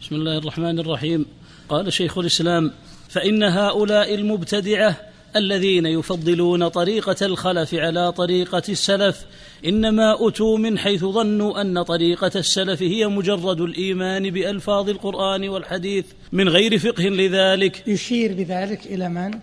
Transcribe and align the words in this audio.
بسم 0.00 0.14
الله 0.14 0.38
الرحمن 0.38 0.78
الرحيم. 0.78 1.26
قال 1.68 1.92
شيخ 1.92 2.18
الإسلام 2.18 2.72
فإن 3.08 3.42
هؤلاء 3.42 4.14
المبتدعة 4.14 4.96
الذين 5.36 5.86
يفضلون 5.86 6.68
طريقة 6.68 7.26
الخلف 7.26 7.74
على 7.74 8.12
طريقة 8.12 8.62
السلف 8.68 9.26
إنما 9.66 10.28
أتوا 10.28 10.58
من 10.58 10.78
حيث 10.78 11.04
ظنوا 11.04 11.60
أن 11.60 11.82
طريقة 11.82 12.30
السلف 12.36 12.82
هي 12.82 13.06
مجرد 13.06 13.60
الإيمان 13.60 14.30
بألفاظ 14.30 14.88
القرآن 14.88 15.48
والحديث 15.48 16.06
من 16.32 16.48
غير 16.48 16.78
فقه 16.78 17.04
لذلك. 17.04 17.88
يشير 17.88 18.32
بذلك 18.32 18.86
إلى 18.86 19.08
من؟ 19.08 19.38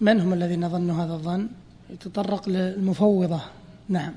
من 0.00 0.20
هم 0.20 0.32
الذين 0.32 0.68
ظنوا 0.68 1.04
هذا 1.04 1.12
الظن؟ 1.12 1.48
يتطرق 1.90 2.48
للمفوضة. 2.48 3.40
نعم. 3.88 4.12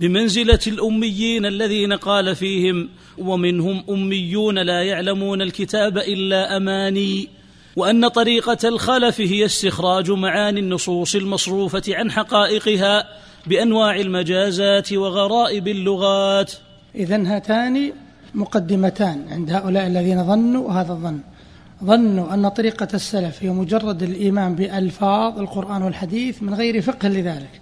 بمنزلة 0.00 0.58
الأميين 0.66 1.46
الذين 1.46 1.92
قال 1.92 2.36
فيهم 2.36 2.88
ومنهم 3.18 3.84
أميون 3.90 4.58
لا 4.58 4.82
يعلمون 4.82 5.42
الكتاب 5.42 5.98
إلا 5.98 6.56
أماني 6.56 7.28
وأن 7.76 8.08
طريقة 8.08 8.68
الخلف 8.68 9.20
هي 9.20 9.44
استخراج 9.44 10.10
معاني 10.10 10.60
النصوص 10.60 11.14
المصروفة 11.14 11.82
عن 11.88 12.10
حقائقها 12.10 13.04
بأنواع 13.46 13.96
المجازات 13.96 14.92
وغرائب 14.92 15.68
اللغات. 15.68 16.52
اذا 16.94 17.36
هاتان 17.36 17.92
مقدمتان 18.34 19.24
عند 19.30 19.50
هؤلاء 19.50 19.86
الذين 19.86 20.24
ظنوا 20.24 20.72
هذا 20.72 20.92
الظن. 20.92 21.20
ظنوا 21.84 22.34
أن 22.34 22.48
طريقة 22.48 22.88
السلف 22.94 23.42
هي 23.42 23.50
مجرد 23.50 24.02
الإيمان 24.02 24.54
بألفاظ 24.54 25.38
القرآن 25.38 25.82
والحديث 25.82 26.42
من 26.42 26.54
غير 26.54 26.82
فقه 26.82 27.08
لذلك. 27.08 27.60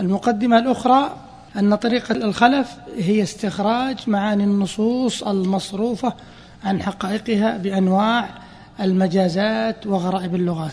والمقدمه 0.00 0.58
الأخرى 0.58 1.16
أن 1.56 1.74
طريقه 1.74 2.12
الخلف 2.12 2.76
هي 2.98 3.22
استخراج 3.22 3.96
معاني 4.06 4.44
النصوص 4.44 5.22
المصروفة 5.22 6.14
عن 6.64 6.82
حقائقها 6.82 7.56
بأنواع 7.56 8.28
المجازات 8.80 9.86
وغرائب 9.86 10.34
اللغات. 10.34 10.72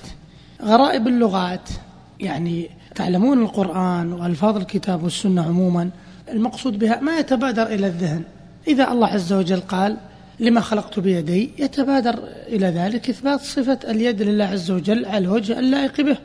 غرائب 0.64 1.08
اللغات 1.08 1.70
يعني 2.20 2.70
تعلمون 2.96 3.42
القرآن 3.42 4.14
وألفاظ 4.14 4.58
الكتاب 4.58 5.04
والسنة 5.04 5.46
عموما 5.46 5.90
المقصود 6.32 6.80
بها 6.80 7.00
ما 7.00 7.18
يتبادر 7.18 7.64
إلى 7.64 7.88
الذهن. 7.88 8.24
إذا 8.68 8.92
الله 8.92 9.08
عز 9.08 9.34
وجل 9.34 9.60
قال 9.60 9.98
لما 10.40 10.62
خلقت 10.62 11.00
بيدي 11.00 11.52
يتبادر 11.58 12.20
إلى 12.48 12.68
ذلك 12.68 13.10
إثبات 13.10 13.42
صفة 13.42 13.80
اليد 13.84 14.22
لله 14.22 14.46
عز 14.46 14.72
وجل 14.72 15.06
على 15.06 15.18
الوجه 15.18 15.60
اللائق 15.60 16.02
به. 16.02 16.18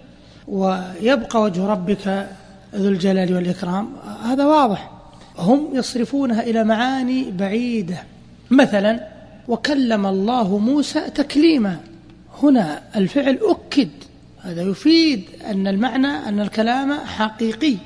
ويبقى 0.48 1.42
وجه 1.42 1.66
ربك 1.66 2.28
ذو 2.74 2.88
الجلال 2.88 3.34
والإكرام. 3.34 3.88
هذا 4.24 4.44
واضح. 4.44 4.90
هم 5.38 5.68
يصرفونها 5.72 6.42
إلى 6.42 6.64
معاني 6.64 7.30
بعيدة. 7.30 8.02
مثلا 8.50 9.08
وكلم 9.48 10.06
الله 10.06 10.58
موسى 10.58 11.00
تكليما. 11.00 11.76
هنا 12.42 12.82
الفعل 12.96 13.38
أكد. 13.42 13.88
هذا 14.42 14.62
يفيد 14.62 15.24
أن 15.50 15.66
المعنى 15.66 16.06
أن 16.06 16.40
الكلام 16.40 16.92
حقيقي. 16.92 17.76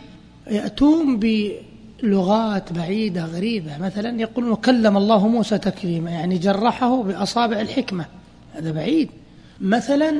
يأتون 0.50 1.20
بلغات 2.02 2.72
بعيدة 2.72 3.24
غريبة. 3.24 3.78
مثلا 3.78 4.20
يقولون 4.20 4.50
وكلم 4.50 4.96
الله 4.96 5.28
موسى 5.28 5.58
تكليما 5.58 6.10
يعني 6.10 6.38
جرحه 6.38 7.02
بأصابع 7.02 7.60
الحكمة. 7.60 8.04
هذا 8.54 8.72
بعيد. 8.72 9.10
مثلا 9.60 10.14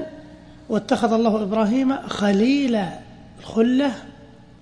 واتخذ 0.69 1.12
الله 1.12 1.42
إبراهيم 1.42 1.97
خليلا 1.97 2.98
الخلة 3.41 3.92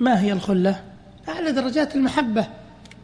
ما 0.00 0.20
هي 0.20 0.32
الخلة؟ 0.32 0.80
أعلى 1.28 1.52
درجات 1.52 1.96
المحبة. 1.96 2.46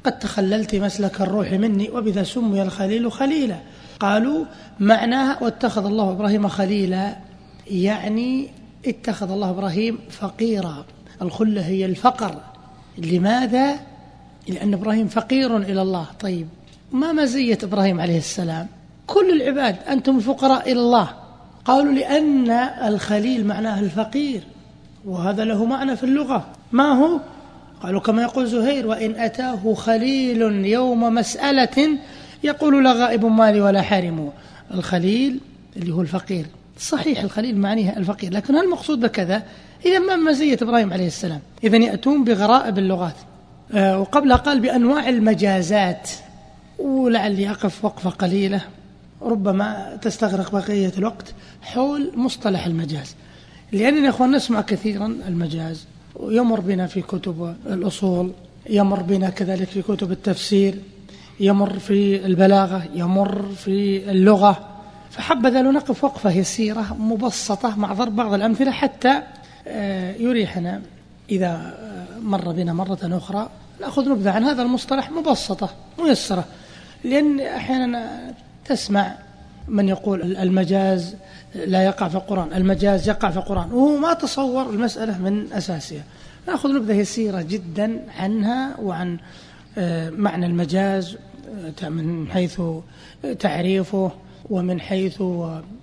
قد 0.04 0.18
تخللت 0.18 0.74
مسلك 0.74 1.20
الروح 1.20 1.52
مني 1.52 1.90
وبذا 1.90 2.22
سمي 2.22 2.62
الخليل 2.62 3.12
خليلا. 3.12 3.56
قالوا 4.00 4.44
معناها 4.80 5.42
واتخذ 5.42 5.86
الله 5.86 6.10
إبراهيم 6.10 6.48
خليلا. 6.48 7.16
يعني 7.70 8.48
اتخذ 8.86 9.30
الله 9.30 9.50
إبراهيم 9.50 9.98
فقيرا. 10.10 10.84
الخلة 11.22 11.66
هي 11.66 11.84
الفقر. 11.84 12.40
لماذا؟ 12.98 13.80
لأن 14.48 14.74
إبراهيم 14.74 15.08
فقير 15.08 15.56
إلى 15.56 15.82
الله. 15.82 16.06
طيب 16.20 16.48
ما 16.92 17.12
مزية 17.12 17.58
إبراهيم 17.62 18.00
عليه 18.00 18.18
السلام؟ 18.18 18.66
كل 19.06 19.42
العباد 19.42 19.76
أنتم 19.88 20.16
الفقراء 20.16 20.72
إلى 20.72 20.80
الله. 20.80 21.10
قالوا 21.64 21.92
لأن 21.92 22.50
الخليل 22.88 23.46
معناه 23.46 23.80
الفقير. 23.80 24.42
وهذا 25.04 25.44
له 25.44 25.64
معنى 25.64 25.96
في 25.96 26.04
اللغة. 26.04 26.46
ما 26.72 26.92
هو؟ 26.92 27.20
قالوا 27.82 28.00
كما 28.00 28.22
يقول 28.22 28.46
زهير 28.46 28.86
وإن 28.86 29.14
أتاه 29.20 29.74
خليل 29.74 30.42
يوم 30.66 31.14
مسألة 31.14 31.98
يقول 32.44 32.84
لا 32.84 32.92
غائب 32.92 33.24
مالي 33.24 33.60
ولا 33.60 33.82
حارم. 33.82 34.32
الخليل 34.74 35.40
اللي 35.76 35.94
هو 35.94 36.00
الفقير. 36.00 36.46
صحيح 36.78 37.22
الخليل 37.22 37.58
معنيه 37.58 37.96
الفقير 37.96 38.32
لكن 38.32 38.54
هل 38.54 38.64
المقصود 38.64 39.00
بكذا؟ 39.00 39.42
إذا 39.86 39.98
ما 39.98 40.16
مزية 40.16 40.58
إبراهيم 40.62 40.92
عليه 40.92 41.06
السلام؟ 41.06 41.40
إذا 41.64 41.76
يأتون 41.76 42.24
بغرائب 42.24 42.78
اللغات. 42.78 43.14
آه، 43.74 44.00
وقبلها 44.00 44.36
قال 44.36 44.60
بأنواع 44.60 45.08
المجازات. 45.08 46.10
ولعلي 46.78 47.50
أقف 47.50 47.84
وقفة 47.84 48.10
قليلة. 48.10 48.60
ربما 49.22 49.98
تستغرق 50.02 50.52
بقية 50.52 50.92
الوقت. 50.98 51.34
حول 51.62 52.10
مصطلح 52.16 52.66
المجاز. 52.66 53.14
لأننا 53.72 54.04
يا 54.04 54.08
أخوان 54.10 54.30
نسمع 54.30 54.60
كثيرا 54.60 55.06
المجاز 55.28 55.86
يمر 56.20 56.60
بنا 56.60 56.86
في 56.86 57.02
كتب 57.02 57.56
الأصول 57.66 58.32
يمر 58.70 59.02
بنا 59.02 59.30
كذلك 59.30 59.68
في 59.68 59.82
كتب 59.82 60.12
التفسير 60.12 60.74
يمر 61.40 61.78
في 61.78 62.26
البلاغة 62.26 62.84
يمر 62.94 63.42
في 63.56 64.10
اللغة. 64.10 64.66
فحبذا 65.10 65.62
نقف 65.62 66.04
وقفة 66.04 66.30
يسيرة 66.30 66.96
مبسطة 66.98 67.78
مع 67.78 67.92
ضرب 67.92 68.16
بعض 68.16 68.34
الأمثلة 68.34 68.70
حتى 68.70 69.22
آه، 69.66 70.12
يريحنا. 70.12 70.82
إذا 71.30 71.46
آه، 71.48 72.20
مر 72.20 72.52
بنا 72.52 72.72
مرة 72.72 72.98
أخرى 73.02 73.48
نأخذ 73.80 74.08
نبذة 74.08 74.30
عن 74.30 74.44
هذا 74.44 74.62
المصطلح 74.62 75.10
مبسطة 75.10 75.70
ميسرة. 75.98 76.44
لأن 77.04 77.40
أحيانا 77.40 78.32
تسمع 78.64 79.14
من 79.68 79.88
يقول 79.88 80.36
المجاز 80.36 81.16
لا 81.54 81.84
يقع 81.84 82.08
في 82.08 82.14
القرآن 82.14 82.52
المجاز 82.52 83.08
يقع 83.08 83.30
في 83.30 83.36
القرآن. 83.36 83.72
وهو 83.72 83.96
ما 83.96 84.12
تصور 84.12 84.70
المسألة 84.70 85.18
من 85.18 85.52
أساسها. 85.52 86.04
نأخذ 86.48 86.74
نبذة 86.74 86.92
يسيرة 86.94 87.42
جدا 87.42 88.04
عنها 88.18 88.76
وعن 88.80 89.18
آه، 89.78 90.10
معنى 90.10 90.46
المجاز 90.46 91.16
آه، 91.82 91.88
من 91.88 92.28
حيث 92.30 92.60
تعريفه 93.38 94.12
ومن 94.50 94.80
حيث 94.80 95.22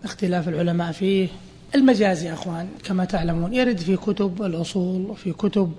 اختلاف 0.04 0.50
العلماء 0.50 0.92
فيه. 0.92 1.28
المجاز 1.76 2.24
يا 2.24 2.34
أخوان 2.34 2.68
كما 2.84 3.06
تعلمون 3.06 3.54
يرد 3.54 3.78
في 3.78 3.96
كتب 3.96 4.42
الأصول 4.42 5.06
وفي 5.06 5.34
كتب 5.34 5.72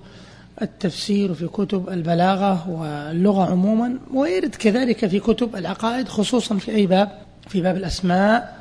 التفسير 0.61 1.31
وفي 1.31 1.47
كتب 1.47 1.89
البلاغة 1.89 2.69
واللغة 2.69 3.51
عموما 3.51 3.99
ويرد 4.13 4.55
كذلك 4.55 5.07
في 5.07 5.19
كتب 5.19 5.55
العقائد 5.55 6.07
خصوصا 6.07 6.57
في 6.57 6.75
أي 6.75 6.85
باب 6.85 7.11
في 7.47 7.61
باب 7.61 7.77
الأسماء 7.77 8.59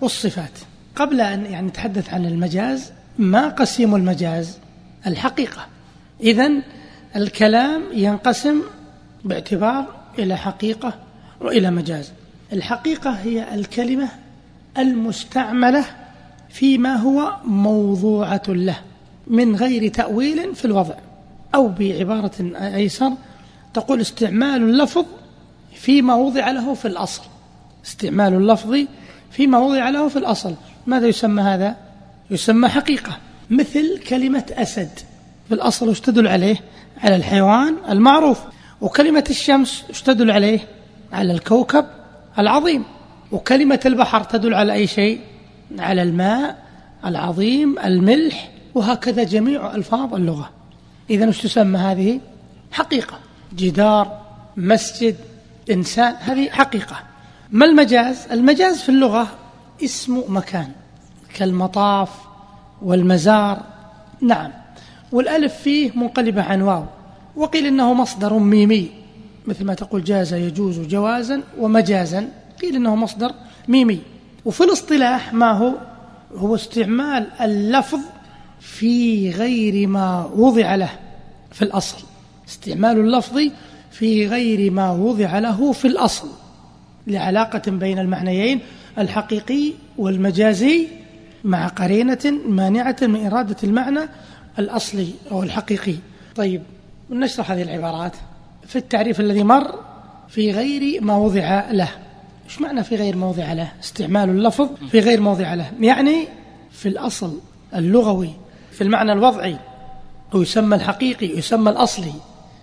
والصفات. 0.00 0.69
قبل 0.96 1.20
أن 1.20 1.46
يعني 1.46 1.66
نتحدث 1.66 2.14
عن 2.14 2.26
المجاز 2.26 2.92
ما 3.18 3.48
قسيم 3.48 3.94
المجاز؟ 3.94 4.58
الحقيقة. 5.06 5.66
إذا 6.20 6.50
الكلام 7.16 7.82
ينقسم 7.92 8.62
باعتبار 9.24 9.86
إلى 10.18 10.36
حقيقة 10.36 10.94
وإلى 11.40 11.70
مجاز. 11.70 12.12
الحقيقة 12.52 13.10
هي 13.10 13.54
الكلمة 13.54 14.08
المستعملة 14.78 15.84
فيما 16.48 16.96
هو 16.96 17.36
موضوعة 17.44 18.42
له 18.48 18.76
من 19.26 19.56
غير 19.56 19.88
تأويل 19.88 20.54
في 20.54 20.64
الوضع 20.64 20.94
أو 21.54 21.68
بعبارة 21.68 22.32
أيسر 22.54 23.12
تقول 23.74 24.00
استعمال 24.00 24.62
اللفظ 24.62 25.04
فيما 25.74 26.14
وضع 26.14 26.50
له 26.50 26.74
في 26.74 26.88
الأصل. 26.88 27.22
استعمال 27.86 28.34
اللفظ 28.34 28.76
فيما 29.30 29.58
وضع 29.58 29.88
له 29.90 30.08
في 30.08 30.18
الأصل. 30.18 30.54
ماذا 30.90 31.06
يسمى 31.06 31.42
هذا؟ 31.42 31.76
يسمى 32.30 32.68
حقيقة 32.68 33.18
مثل 33.50 33.98
كلمة 34.08 34.44
أسد 34.52 34.90
في 35.48 35.54
الأصل 35.54 35.88
وش 35.88 36.00
تدل 36.00 36.28
عليه؟ 36.28 36.56
على 36.98 37.16
الحيوان 37.16 37.76
المعروف 37.88 38.38
وكلمة 38.80 39.24
الشمس 39.30 39.84
وش 39.90 40.02
تدل 40.02 40.30
عليه؟ 40.30 40.60
على 41.12 41.32
الكوكب 41.32 41.86
العظيم 42.38 42.84
وكلمة 43.32 43.80
البحر 43.86 44.22
تدل 44.22 44.54
على 44.54 44.72
أي 44.72 44.86
شيء؟ 44.86 45.20
على 45.78 46.02
الماء 46.02 46.58
العظيم 47.04 47.78
الملح 47.78 48.50
وهكذا 48.74 49.24
جميع 49.24 49.74
ألفاظ 49.74 50.14
اللغة 50.14 50.50
إذا 51.10 51.28
وش 51.28 51.42
تسمى 51.42 51.78
هذه؟ 51.78 52.20
حقيقة 52.72 53.18
جدار 53.56 54.20
مسجد 54.56 55.16
إنسان 55.70 56.14
هذه 56.20 56.50
حقيقة 56.50 56.96
ما 57.50 57.66
المجاز؟ 57.66 58.26
المجاز 58.32 58.82
في 58.82 58.88
اللغة 58.88 59.28
اسم 59.84 60.22
مكان 60.28 60.68
كالمطاف 61.34 62.10
والمزار. 62.82 63.62
نعم. 64.20 64.50
والألف 65.12 65.54
فيه 65.54 65.90
منقلبة 65.94 66.42
عن 66.42 66.62
واو. 66.62 66.84
وقيل 67.36 67.66
إنه 67.66 67.94
مصدر 67.94 68.38
ميمي 68.38 68.90
مثل 69.46 69.64
ما 69.64 69.74
تقول 69.74 70.04
جاز 70.04 70.34
يجوز 70.34 70.80
جوازا 70.80 71.42
ومجازا. 71.58 72.28
قيل 72.62 72.76
إنه 72.76 72.96
مصدر 72.96 73.32
ميمي. 73.68 74.00
وفي 74.44 74.64
الاصطلاح 74.64 75.34
ما 75.34 75.52
هو؟ 75.52 75.72
هو 76.36 76.54
استعمال 76.54 77.26
اللفظ 77.40 78.00
في 78.60 79.30
غير 79.30 79.86
ما 79.86 80.30
وضع 80.36 80.74
له 80.74 80.90
في 81.52 81.62
الأصل. 81.62 81.98
استعمال 82.48 82.98
اللفظ 82.98 83.40
في 83.90 84.26
غير 84.26 84.70
ما 84.70 84.90
وضع 84.92 85.38
له 85.38 85.72
في 85.72 85.88
الأصل 85.88 86.28
لعلاقة 87.06 87.70
بين 87.70 87.98
المعنيين 87.98 88.60
الحقيقي 88.98 89.72
والمجازي. 89.98 90.88
مع 91.44 91.66
قرينة 91.66 92.40
مانعة 92.48 92.96
من 93.02 93.26
إرادة 93.26 93.56
المعنى 93.64 94.00
الأصلي 94.58 95.08
أو 95.30 95.42
الحقيقي. 95.42 95.94
طيب 96.36 96.62
نشرح 97.10 97.50
هذه 97.50 97.62
العبارات. 97.62 98.12
في 98.66 98.76
التعريف 98.76 99.20
الذي 99.20 99.42
مر 99.42 99.74
في 100.28 100.50
غير 100.50 101.02
ما 101.02 101.16
وضع 101.16 101.70
له. 101.70 101.88
إيش 102.44 102.60
معنى 102.60 102.84
في 102.84 102.96
غير 102.96 103.16
موضع 103.16 103.52
له؟ 103.52 103.72
استعمال 103.82 104.30
اللفظ 104.30 104.68
في 104.90 105.00
غير 105.00 105.20
موضع 105.20 105.54
له. 105.54 105.70
يعني 105.80 106.28
في 106.70 106.88
الأصل 106.88 107.40
اللغوي 107.74 108.30
في 108.72 108.84
المعنى 108.84 109.12
الوضعي 109.12 109.56
ويسمى 110.32 110.76
الحقيقي 110.76 111.38
يسمى 111.38 111.70
الأصلي 111.70 112.12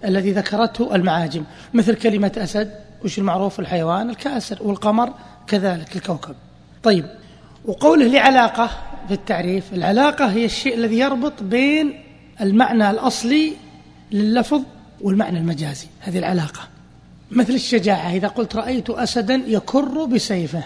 الذي 0.06 0.32
ذكرته 0.32 0.96
المعاجم. 0.96 1.44
مثل 1.74 1.96
كلمة 1.96 2.32
أسد 2.38 2.72
وش 3.06 3.18
المعروف؟ 3.18 3.60
الحيوان 3.60 4.10
الكاسر 4.10 4.58
والقمر 4.62 5.14
كذلك 5.48 5.96
الكوكب. 5.96 6.36
طيب 6.84 7.06
وقوله 7.68 8.08
لعلاقة 8.08 8.70
في 9.08 9.14
التعريف 9.14 9.74
العلاقة 9.74 10.26
هي 10.26 10.46
الشيء 10.46 10.76
الذي 10.76 11.00
يربط 11.00 11.44
بين 11.44 12.04
المعنى 12.42 12.90
الأصلي 12.90 13.54
لللفظ 14.12 14.62
والمعنى 15.02 15.40
المجازي 15.40 15.88
هذه 16.00 16.20
العلاقة. 16.20 16.60
مثل 17.32 17.54
الشجاعة 17.54 18.14
إذا 18.14 18.28
قلت 18.28 18.56
رأيت 18.56 18.90
أسدا 18.90 19.44
يكر 19.48 20.06
بسيفه. 20.06 20.64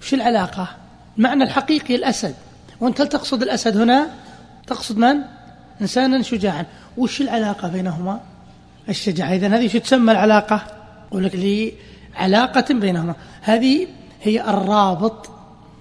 وش 0.00 0.14
العلاقة؟ 0.14 0.68
المعنى 1.18 1.44
الحقيقي 1.44 1.94
الأسد. 1.94 2.34
وأنت 2.80 3.00
هل 3.00 3.08
تقصد 3.08 3.42
الأسد 3.42 3.76
هنا؟ 3.76 4.10
تقصد 4.66 4.98
من؟ 4.98 5.20
إنسانا 5.80 6.22
شجاعا. 6.22 6.66
وش 6.96 7.20
العلاقة 7.20 7.68
بينهما؟ 7.68 8.20
الشجاعة. 8.88 9.34
إذا 9.34 9.48
هذه 9.48 9.68
شو 9.68 9.78
تسمى 9.78 10.12
العلاقة؟ 10.12 10.62
أقول 11.10 11.24
لك 11.24 11.34
لي 11.34 11.72
علاقة 12.16 12.74
بينهما. 12.74 13.14
هذه 13.42 13.86
هي 14.22 14.40
الرابط 14.40 15.33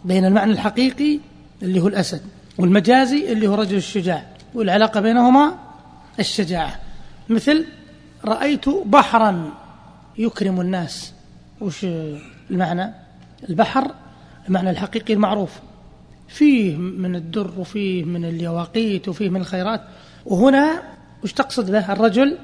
بين 0.05 0.25
المعنى 0.25 0.51
الحقيقي 0.51 1.19
اللي 1.63 1.81
هو 1.81 1.87
الأسد 1.87 2.21
والمجازي 2.57 3.31
اللي 3.31 3.47
هو 3.47 3.55
رجل 3.55 3.77
الشجاع 3.77 4.25
والعلاقة 4.53 4.99
بينهما 4.99 5.55
الشجاعة. 6.19 6.79
مثل 7.29 7.65
رأيت 8.25 8.69
بحرا 8.69 9.53
يكرم 10.17 10.61
الناس. 10.61 11.13
وش 11.61 11.85
المعنى؟ 12.51 12.93
البحر 13.49 13.91
المعنى 14.47 14.69
الحقيقي 14.69 15.13
المعروف. 15.13 15.51
فيه 16.27 16.77
من 16.77 17.15
الدر 17.15 17.51
وفيه 17.57 18.03
من 18.03 18.25
اليواقيت 18.25 19.07
وفيه 19.07 19.29
من 19.29 19.41
الخيرات. 19.41 19.81
وهنا 20.25 20.83
وش 21.23 21.33
تقصد 21.33 21.71
به؟ 21.71 21.91
الرجل 21.93 22.37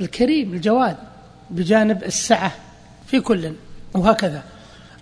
الكريم 0.00 0.52
الجواد 0.52 0.96
بجانب 1.50 2.04
السعة 2.04 2.52
في 3.06 3.20
كل. 3.20 3.52
وهكذا. 3.94 4.42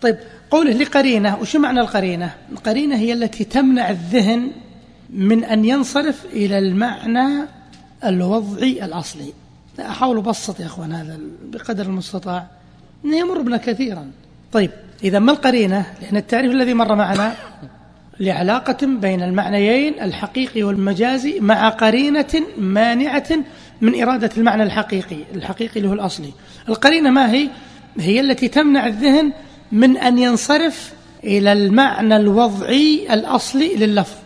طيب 0.02 0.16
قوله 0.50 0.73
لقرينة 0.73 1.38
وش 1.41 1.56
معنى 1.56 1.81
القرينة؟ 1.81 2.35
القرينة 2.52 2.96
هي 2.96 3.12
التي 3.12 3.44
تمنع 3.44 3.91
الذهن 3.91 4.50
من 5.11 5.44
أن 5.44 5.64
ينصرف 5.64 6.26
إلى 6.32 6.58
المعنى 6.58 7.29
الوضعي 8.05 8.85
الأصلي. 8.85 9.32
أحاول 9.81 10.19
أبسط 10.19 10.61
يا 10.61 10.67
أخوان 10.67 10.93
هذا 10.93 11.19
بقدر 11.44 11.87
المستطاع 11.87 12.46
إنه 13.05 13.17
يمر 13.17 13.43
بنا 13.43 13.56
كثيرا. 13.56 14.11
طيب 14.52 14.70
إذا 15.05 15.19
ما 15.19 15.32
القرينة؟ 15.32 15.87
لأن 16.02 16.17
التعريف 16.17 16.52
الذي 16.52 16.75
مر 16.75 16.94
معنا 16.94 17.35
لعلاقة 18.20 18.87
بين 18.87 19.23
المعنيين 19.23 20.00
الحقيقي 20.02 20.62
والمجازي 20.62 21.41
مع 21.41 21.69
قرينة 21.69 22.43
مانعة 22.58 23.29
من 23.81 24.02
إرادة 24.02 24.31
المعنى 24.37 24.62
الحقيقي 24.62 25.17
الحقيقي 25.35 25.76
اللي 25.76 25.88
هو 25.88 25.93
الأصلي. 25.93 26.32
القرينة 26.69 27.11
ما 27.11 27.32
هي؟ 27.32 27.49
هي 27.99 28.20
التي 28.20 28.49
تمنع 28.49 28.87
الذهن 28.87 29.32
من 29.74 29.96
أن 29.96 30.18
ينصرف 30.18 30.92
إلى 31.24 31.52
المعنى 31.52 32.16
الوضعي 32.16 33.06
الأصلي 33.10 33.74
لللفظ. 33.74 34.16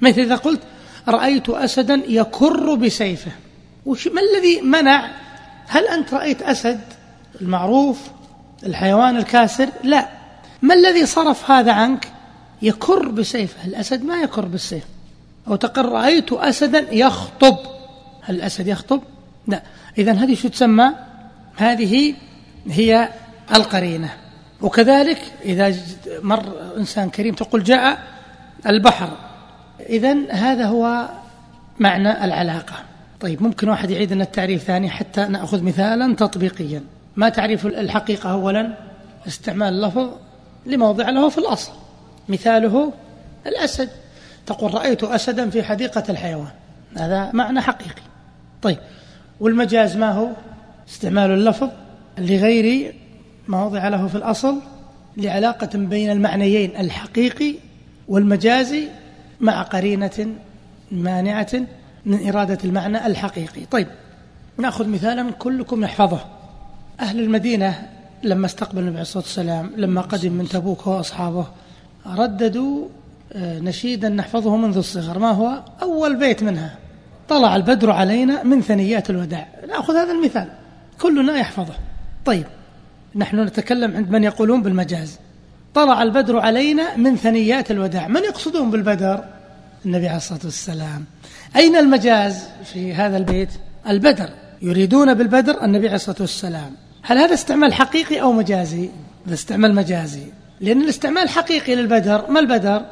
مثل 0.00 0.20
إذا 0.20 0.36
قلت 0.36 0.60
رأيت 1.08 1.48
أسدا 1.48 2.02
يكر 2.06 2.74
بسيفه. 2.74 3.30
وش 3.86 4.08
ما 4.08 4.20
الذي 4.20 4.60
منع؟ 4.60 5.10
هل 5.66 5.86
أنت 5.88 6.14
رأيت 6.14 6.42
أسد 6.42 6.80
المعروف 7.40 7.98
الحيوان 8.66 9.16
الكاسر؟ 9.16 9.68
لا. 9.84 10.08
ما 10.62 10.74
الذي 10.74 11.06
صرف 11.06 11.50
هذا 11.50 11.72
عنك؟ 11.72 12.08
يكر 12.62 13.08
بسيفه. 13.08 13.64
الأسد 13.64 14.04
ما 14.04 14.20
يكر 14.20 14.44
بالسيف. 14.44 14.84
أو 15.48 15.56
تقر 15.56 15.88
رأيت 15.88 16.32
أسدا 16.32 16.86
يخطب. 16.94 17.56
هل 18.22 18.34
الأسد 18.34 18.66
يخطب؟ 18.66 19.02
لا. 19.46 19.62
إذا 19.98 20.12
هذه 20.12 20.34
شو 20.34 20.48
تسمى؟ 20.48 20.90
هذه 21.56 22.14
هي 22.66 23.08
القرينة. 23.54 24.27
وكذلك 24.62 25.18
إذا 25.44 25.74
مر 26.22 26.44
إنسان 26.76 27.10
كريم 27.10 27.34
تقول 27.34 27.64
جاء 27.64 27.98
البحر 28.66 29.10
إذا 29.80 30.16
هذا 30.30 30.64
هو 30.64 31.08
معنى 31.78 32.24
العلاقة. 32.24 32.74
طيب 33.20 33.42
ممكن 33.42 33.68
واحد 33.68 33.90
يعيد 33.90 34.12
لنا 34.12 34.24
التعريف 34.24 34.62
ثاني 34.62 34.90
حتى 34.90 35.24
نأخذ 35.24 35.62
مثالا 35.62 36.14
تطبيقيا. 36.14 36.82
ما 37.16 37.28
تعريف 37.28 37.66
الحقيقة 37.66 38.30
أولا؟ 38.30 38.74
استعمال 39.26 39.74
اللفظ 39.74 40.10
لموضع 40.66 41.10
له 41.10 41.28
في 41.28 41.38
الأصل. 41.38 41.72
مثاله 42.28 42.92
الأسد. 43.46 43.88
تقول 44.46 44.74
رأيت 44.74 45.04
أسدا 45.04 45.50
في 45.50 45.62
حديقة 45.62 46.04
الحيوان. 46.08 46.50
هذا 46.96 47.30
معنى 47.32 47.60
حقيقي. 47.60 48.02
طيب 48.62 48.78
والمجاز 49.40 49.96
ما 49.96 50.12
هو؟ 50.12 50.28
استعمال 50.88 51.30
اللفظ 51.30 51.68
لغير 52.18 52.94
ما 53.48 53.64
وضع 53.64 53.88
له 53.88 54.06
في 54.06 54.14
الأصل 54.14 54.58
لعلاقة 55.16 55.78
بين 55.78 56.10
المعنيين 56.10 56.76
الحقيقي 56.76 57.54
والمجازي 58.08 58.88
مع 59.40 59.62
قرينة 59.62 60.26
مانعة 60.92 61.50
من 62.06 62.28
إرادة 62.28 62.58
المعنى 62.64 63.06
الحقيقي. 63.06 63.64
طيب 63.70 63.86
نأخذ 64.58 64.88
مثالا 64.88 65.30
كلكم 65.30 65.84
يحفظه. 65.84 66.20
أهل 67.00 67.20
المدينة 67.20 67.88
لما 68.22 68.46
استقبل 68.46 68.78
النبي 68.78 68.92
عليه 68.92 69.02
الصلاة 69.02 69.24
والسلام 69.24 69.70
لما 69.76 70.00
قدم 70.00 70.32
من 70.32 70.48
تبوك 70.48 70.82
هو 70.82 70.96
وأصحابه 70.96 71.46
رددوا 72.06 72.88
آه، 73.32 73.58
نشيدا 73.58 74.08
نحفظه 74.08 74.56
منذ 74.56 74.76
الصغر. 74.76 75.18
ما 75.18 75.30
هو؟ 75.30 75.62
أول 75.82 76.16
بيت 76.16 76.42
منها. 76.42 76.78
طلع 77.28 77.56
البدر 77.56 77.90
علينا 77.90 78.42
من 78.42 78.60
ثنيات 78.60 79.10
الوداع. 79.10 79.48
نأخذ 79.68 79.96
هذا 79.96 80.12
المثال. 80.12 80.48
كلنا 81.00 81.36
يحفظه. 81.36 81.74
طيب 82.24 82.46
نحن 83.18 83.40
نتكلم 83.40 83.96
عند 83.96 84.10
من 84.10 84.24
يقولون 84.24 84.62
بالمجاز. 84.62 85.18
طلع 85.74 86.02
البدر 86.02 86.38
علينا 86.38 86.96
من 86.96 87.16
ثنيات 87.16 87.70
الوداع. 87.70 88.08
من 88.08 88.24
يقصدون 88.24 88.70
بالبدر؟ 88.70 89.24
النبي 89.86 90.08
عليه 90.08 90.16
الصلاة 90.16 90.40
والسلام. 90.44 91.04
أين 91.56 91.76
المجاز 91.76 92.44
في 92.64 92.94
هذا 92.94 93.16
البيت؟ 93.16 93.48
البدر. 93.88 94.28
يريدون 94.62 95.14
بالبدر 95.14 95.64
النبي 95.64 95.86
عليه 95.86 95.96
الصلاة 95.96 96.16
والسلام. 96.20 96.72
هل 97.02 97.18
هذا 97.18 97.34
استعمال 97.34 97.74
حقيقي 97.74 98.20
أو 98.20 98.32
مجازي؟ 98.32 98.90
هذا 99.26 99.34
استعمال 99.34 99.74
مجازي. 99.74 100.26
لأن 100.60 100.82
الاستعمال 100.82 101.28
حقيقي 101.28 101.74
للبدر 101.74 102.30
ما 102.30 102.40
البدر؟ 102.40 102.82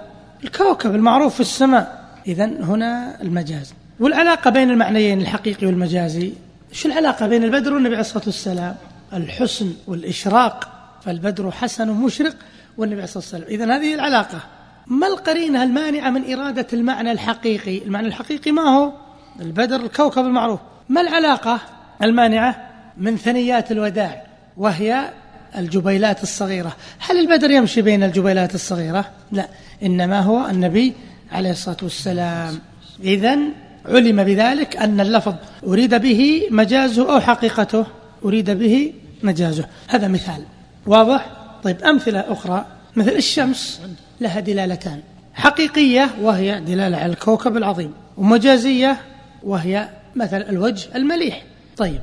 الكوكب 0.44 0.94
المعروف 0.94 1.34
في 1.34 1.40
السماء. 1.40 2.06
إذا 2.26 2.44
هنا 2.44 3.22
المجاز. 3.22 3.74
والعلاقة 4.00 4.50
بين 4.50 4.70
المعنيين 4.70 5.20
الحقيقي 5.20 5.66
والمجازي؟ 5.66 6.32
شو 6.72 6.88
العلاقة 6.88 7.26
بين 7.26 7.44
البدر 7.44 7.74
والنبي 7.74 7.94
عليه 7.94 8.00
الصلاة 8.00 8.24
والسلام؟ 8.26 8.76
الحسن 9.16 9.72
والإشراق 9.86 10.68
فالبدر 11.04 11.50
حسن 11.50 11.88
مشرق 11.88 12.36
والنبي 12.78 12.94
عليه 12.94 13.04
الصلاة 13.04 13.24
والسلام 13.24 13.48
إذا 13.48 13.76
هذه 13.76 13.94
العلاقة. 13.94 14.40
ما 14.86 15.06
القرينة 15.06 15.62
المانعة 15.62 16.10
من 16.10 16.32
إرادة 16.32 16.66
المعنى 16.72 17.12
الحقيقي؟ 17.12 17.78
المعنى 17.78 18.06
الحقيقي 18.06 18.52
ما 18.52 18.62
هو؟ 18.62 18.92
البدر 19.40 19.76
الكوكب 19.76 20.24
المعروف. 20.24 20.60
ما 20.88 21.00
العلاقة 21.00 21.60
المانعة 22.02 22.70
من 22.96 23.16
ثنيات 23.16 23.72
الوداع؟ 23.72 24.26
وهي 24.56 25.10
الجبيلات 25.56 26.22
الصغيرة. 26.22 26.76
هل 26.98 27.18
البدر 27.18 27.50
يمشي 27.50 27.82
بين 27.82 28.02
الجبيلات 28.02 28.54
الصغيرة؟ 28.54 29.04
لا. 29.32 29.48
إنما 29.82 30.20
هو 30.20 30.46
النبي 30.46 30.92
عليه 31.32 31.50
الصلاة 31.50 31.76
والسلام. 31.82 32.58
إذا 33.04 33.38
علم 33.86 34.24
بذلك 34.24 34.76
أن 34.76 35.00
اللفظ 35.00 35.34
أريد 35.66 35.94
به 35.94 36.48
مجازه 36.50 37.14
أو 37.14 37.20
حقيقته. 37.20 37.86
أريد 38.24 38.50
به 38.50 38.92
مجازه 39.22 39.66
هذا 39.88 40.08
مثال. 40.08 40.42
واضح؟ 40.86 41.30
طيب 41.64 41.82
أمثلة 41.82 42.20
أخرى. 42.20 42.64
مثل 42.96 43.12
الشمس 43.12 43.80
لها 44.20 44.40
دلالتان. 44.40 45.00
حقيقية 45.34 46.10
وهي 46.20 46.60
دلالة 46.60 46.96
على 46.96 47.12
الكوكب 47.12 47.56
العظيم 47.56 47.92
ومجازية 48.16 48.96
وهي 49.42 49.88
مثل 50.14 50.36
الوجه 50.36 50.88
المليح. 50.94 51.42
طيب 51.76 52.00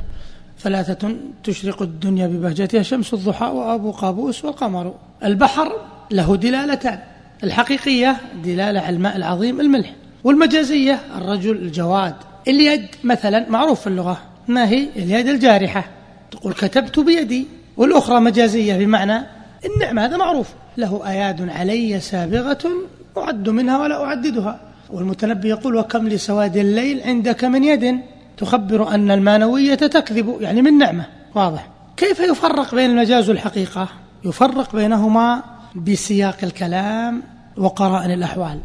ثلاثة 0.59 1.15
تشرق 1.43 1.81
الدنيا 1.81 2.27
ببهجتها 2.27 2.83
شمس 2.83 3.13
الضحى 3.13 3.45
وأبو 3.45 3.91
قابوس 3.91 4.45
والقمر 4.45 4.95
البحر 5.23 5.71
له 6.11 6.35
دلالتان. 6.35 6.99
الحقيقية 7.43 8.17
دلالة 8.43 8.79
على 8.79 8.95
الماء 8.95 9.15
العظيم 9.15 9.61
الملح. 9.61 9.93
والمجازية 10.23 10.99
الرجل 11.17 11.55
الجواد 11.55 12.15
اليد 12.47 12.87
مثلا 13.03 13.49
معروف 13.49 13.81
في 13.81 13.87
اللغة. 13.87 14.21
ما 14.47 14.69
هي؟ 14.69 14.87
اليد 14.95 15.27
الجارحة. 15.27 15.85
تقول 16.33 16.53
كتبت 16.53 16.99
بيدي 16.99 17.47
والأخرى 17.77 18.19
مجازية 18.19 18.77
بمعنى 18.77 19.21
النعمة 19.65 20.05
هذا 20.05 20.17
معروف. 20.17 20.49
له 20.77 21.07
أياد 21.07 21.49
علي 21.49 21.99
سابغة 21.99 22.71
أعد 23.17 23.49
منها 23.49 23.79
ولا 23.81 24.03
أعددها. 24.03 24.59
والمتنبي 24.89 25.49
يقول 25.49 25.75
وكم 25.75 26.07
لسواد 26.07 26.57
الليل 26.57 27.01
عندك 27.03 27.43
من 27.43 27.63
يد؟ 27.63 27.99
تخبر 28.37 28.87
أن 28.95 29.11
المانوية 29.11 29.75
تكذب 29.75 30.37
يعني 30.41 30.61
من 30.61 30.77
نعمة. 30.77 31.05
واضح. 31.35 31.67
كيف 31.97 32.19
يفرق 32.19 32.75
بين 32.75 32.89
المجاز 32.89 33.29
والحقيقة؟ 33.29 33.89
يفرق 34.25 34.75
بينهما 34.75 35.43
بسياق 35.75 36.37
الكلام 36.43 37.23
وقرائن 37.57 38.11
الأحوال. 38.11 38.59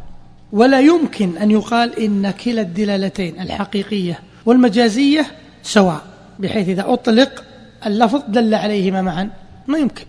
ولا 0.53 0.81
يمكن 0.81 1.37
أن 1.37 1.51
يقال 1.51 1.99
إن 1.99 2.31
كلا 2.31 2.61
الدلالتين 2.61 3.41
الحقيقية 3.41 4.19
والمجازية 4.47 5.27
سواء 5.63 6.03
بحيث 6.39 6.69
إذا 6.69 6.85
أطلق 6.93 7.45
اللفظ 7.87 8.23
دل 8.29 8.55
عليهما 8.55 9.03
معا. 9.03 9.31
ما 9.67 9.79
يمكن. 9.79 10.05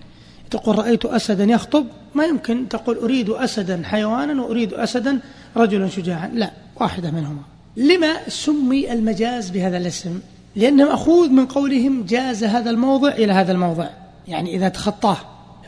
تقول 0.51 0.79
رأيت 0.79 1.05
أسدا 1.05 1.43
يخطب 1.43 1.85
ما 2.15 2.25
يمكن. 2.25 2.69
تقول 2.69 2.97
أريد 2.97 3.29
أسدا 3.29 3.81
حيوانا 3.85 4.41
وأريد 4.41 4.73
أسدا 4.73 5.19
رجلا 5.57 5.87
شجاعا. 5.87 6.31
لا 6.33 6.51
واحدة 6.75 7.11
منهما. 7.11 7.41
لما 7.77 8.29
سمي 8.29 8.93
المجاز 8.93 9.49
بهذا 9.49 9.77
الاسم؟ 9.77 10.19
لأنه 10.55 10.85
مأخوذ 10.85 11.29
من 11.29 11.45
قولهم 11.45 12.05
جاز 12.05 12.43
هذا 12.43 12.69
الموضع 12.69 13.09
إلى 13.09 13.33
هذا 13.33 13.51
الموضع. 13.51 13.87
يعني 14.27 14.55
إذا 14.55 14.69
تخطاه. 14.69 15.17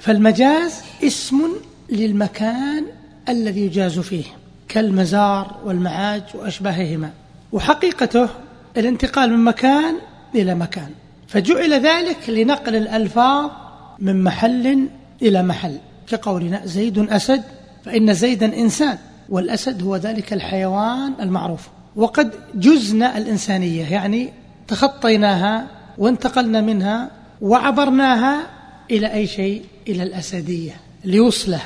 فالمجاز 0.01 0.81
اسم 1.03 1.41
للمكان 1.89 2.85
الذي 3.29 3.61
يجاز 3.61 3.99
فيه 3.99 4.23
كالمزار 4.67 5.55
والمعاج 5.65 6.23
وأشباههما. 6.33 7.09
وحقيقته 7.51 8.29
الانتقال 8.77 9.29
من 9.29 9.43
مكان 9.43 9.95
إلى 10.35 10.55
مكان. 10.55 10.89
فجعل 11.31 11.73
ذلك 11.73 12.29
لنقل 12.29 12.75
الألفاظ 12.75 13.51
من 13.99 14.23
محل 14.23 14.87
إلى 15.21 15.43
محل. 15.43 15.77
كقولنا 16.07 16.65
زيد 16.65 16.97
أسد 16.97 17.43
فإن 17.85 18.13
زيدا 18.13 18.57
إنسان 18.57 18.97
والأسد 19.29 19.83
هو 19.83 19.95
ذلك 19.95 20.33
الحيوان 20.33 21.13
المعروف. 21.19 21.67
وقد 21.95 22.31
جزنا 22.55 23.17
الإنسانية 23.17 23.91
يعني 23.91 24.33
تخطيناها 24.67 25.67
وانتقلنا 25.97 26.61
منها 26.61 27.11
وعبرناها 27.41 28.47
إلى 28.91 29.13
أي 29.13 29.27
شيء؟ 29.27 29.63
إلى 29.87 30.03
الأسدية 30.03 30.73
لوصلة 31.05 31.59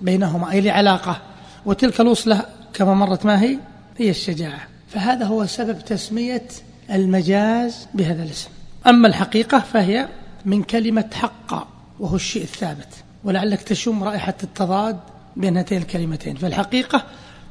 بينهما 0.00 0.50
أي 0.50 0.60
لعلاقة. 0.60 1.22
وتلك 1.66 2.00
الوصلة 2.00 2.42
كما 2.72 2.94
مرت 2.94 3.26
ما 3.26 3.42
هي 3.42 3.58
هي 3.98 4.10
الشجاعة. 4.10 4.60
فهذا 4.88 5.24
هو 5.24 5.46
سبب 5.46 5.78
تسمية 5.84 6.46
المجاز 6.90 7.86
بهذا 7.94 8.22
الاسم. 8.22 8.57
أما 8.86 9.08
الحقيقة 9.08 9.58
فهي 9.58 10.08
من 10.44 10.62
كلمة 10.62 11.10
حق 11.14 11.68
وهو 12.00 12.16
الشيء 12.16 12.42
الثابت 12.42 12.88
ولعلك 13.24 13.62
تشم 13.62 14.04
رائحة 14.04 14.34
التضاد 14.42 15.00
بين 15.36 15.56
هاتين 15.56 15.82
الكلمتين. 15.82 16.36
فالحقيقة 16.36 17.04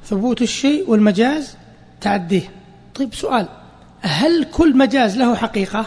ثبوت 0.06 0.42
الشيء 0.42 0.90
والمجاز 0.90 1.56
تعديه. 2.02 2.52
طيب 2.96 3.14
سؤال 3.14 3.48
هل 4.02 4.44
كل 4.44 4.78
مجاز 4.78 5.18
له 5.18 5.36
حقيقة؟ 5.36 5.86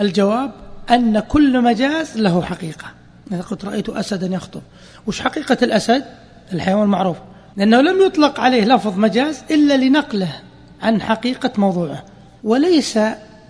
الجواب 0.00 0.52
أن 0.90 1.20
كل 1.20 1.62
مجاز 1.62 2.18
له 2.18 2.42
حقيقة. 2.42 2.86
إذا 3.32 3.42
قلت 3.42 3.64
رأيت 3.64 3.88
أسدا 3.88 4.26
يخطب 4.26 4.62
وش 5.06 5.20
حقيقة 5.20 5.58
الأسد؟ 5.62 6.04
الحيوان 6.52 6.82
المعروف. 6.82 7.16
لأنه 7.56 7.80
لم 7.80 8.06
يطلق 8.06 8.40
عليه 8.40 8.64
لفظ 8.64 8.98
مجاز 8.98 9.42
إلا 9.50 9.76
لنقله 9.76 10.32
عن 10.82 11.02
حقيقة 11.02 11.52
موضوعه 11.58 12.04
وليس 12.44 12.98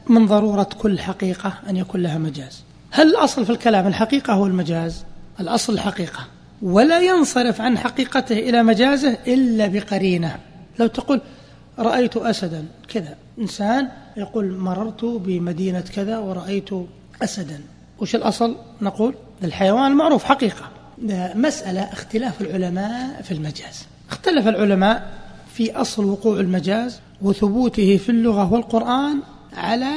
من 0.09 0.27
ضرورة 0.27 0.69
كل 0.79 0.99
حقيقة 0.99 1.55
أن 1.69 1.77
يكون 1.77 2.03
لها 2.03 2.19
مجاز. 2.19 2.63
هل 2.91 3.09
الأصل 3.09 3.47
في 3.47 3.53
الكلام 3.53 3.87
الحقيقة 3.87 4.33
هو 4.33 4.47
المجاز؟ 4.47 5.05
الأصل 5.41 5.73
الحقيقة 5.73 6.27
ولا 6.63 7.01
ينصرف 7.01 7.61
عن 7.61 7.79
حقيقته 7.79 8.39
إلى 8.39 8.63
مجازه 8.63 9.19
إلا 9.27 9.67
بقرينة. 9.67 10.37
لو 10.79 10.87
تقول 10.87 11.21
رأيت 11.79 12.17
أسدا 12.17 12.65
كذا. 12.89 13.15
إنسان 13.39 13.89
يقول 14.17 14.53
مررت 14.53 15.05
بمدينة 15.05 15.81
كذا 15.81 16.19
ورأيت 16.19 16.71
أسدا. 17.23 17.61
وش 17.99 18.15
الأصل؟ 18.15 18.57
نقول 18.83 19.15
الحيوان 19.45 19.93
المعروف 19.93 20.25
حقيقة. 20.25 20.69
مسألة 21.35 21.81
اختلاف 21.81 22.41
العلماء 22.41 23.23
في 23.23 23.35
المجاز. 23.35 23.87
اختلف 24.11 24.49
العلماء 24.49 25.11
في 25.55 25.73
أصل 25.73 26.05
وقوع 26.05 26.41
المجاز 26.41 27.01
وثبوته 27.23 27.97
في 27.97 28.09
اللغة 28.09 28.53
والقرآن 28.53 29.21
على 29.57 29.93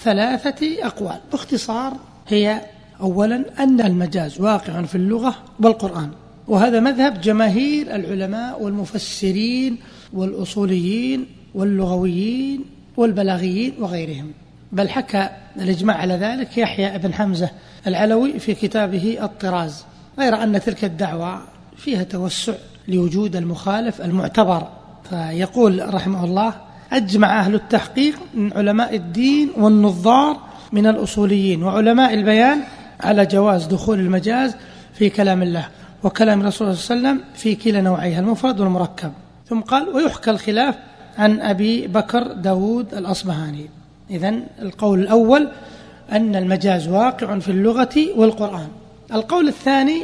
ثلاثة 0.00 0.86
أقوال. 0.86 1.18
باختصار 1.32 1.92
هي 2.28 2.60
أولا 3.00 3.44
أن 3.58 3.80
المجاز 3.80 4.40
واقع 4.40 4.82
في 4.82 4.94
اللغة 4.94 5.34
والقرآن 5.62 6.10
وهذا 6.48 6.80
مذهب 6.80 7.20
جماهير 7.20 7.94
العلماء 7.94 8.62
والمفسرين 8.62 9.78
والأصوليين 10.12 11.26
واللغويين 11.54 12.64
والبلاغيين 12.96 13.74
وغيرهم. 13.78 14.32
بل 14.72 14.88
حكى 14.88 15.28
الإجماع 15.56 15.96
على 15.96 16.14
ذلك 16.14 16.58
يحيى 16.58 16.98
بن 16.98 17.14
حمزة 17.14 17.50
العلوي 17.86 18.38
في 18.38 18.54
كتابه 18.54 19.18
الطراز. 19.22 19.84
غير 20.18 20.42
أن 20.42 20.60
تلك 20.60 20.84
الدعوة 20.84 21.42
فيها 21.76 22.02
توسع 22.02 22.54
لوجود 22.88 23.36
المخالف 23.36 24.00
المعتبر. 24.00 24.68
فيقول 25.10 25.94
رحمه 25.94 26.24
الله 26.24 26.54
أجمع 26.92 27.40
أهل 27.40 27.54
التحقيق 27.54 28.18
من 28.34 28.52
علماء 28.52 28.96
الدين 28.96 29.50
والنظار 29.56 30.36
من 30.72 30.86
الأصوليين 30.86 31.62
وعلماء 31.62 32.14
البيان 32.14 32.62
على 33.00 33.26
جواز 33.26 33.66
دخول 33.66 34.00
المجاز 34.00 34.56
في 34.94 35.10
كلام 35.10 35.42
الله 35.42 35.68
وكلام 36.02 36.40
الرسول 36.40 36.76
صلى 36.76 36.96
الله 36.96 37.08
عليه 37.08 37.18
وسلم 37.18 37.32
في 37.34 37.54
كلا 37.54 37.80
نوعيها 37.80 38.20
المفرد 38.20 38.60
والمركب. 38.60 39.12
ثم 39.48 39.60
قال 39.60 39.88
ويحكى 39.88 40.30
الخلاف 40.30 40.74
عن 41.18 41.40
أبي 41.40 41.86
بكر 41.86 42.32
داود 42.32 42.94
الأصبهاني. 42.94 43.70
إذا 44.10 44.34
القول 44.62 45.00
الأول 45.00 45.48
أن 46.12 46.36
المجاز 46.36 46.88
واقع 46.88 47.38
في 47.38 47.48
اللغة 47.48 48.06
والقرآن. 48.16 48.68
القول 49.12 49.48
الثاني 49.48 50.02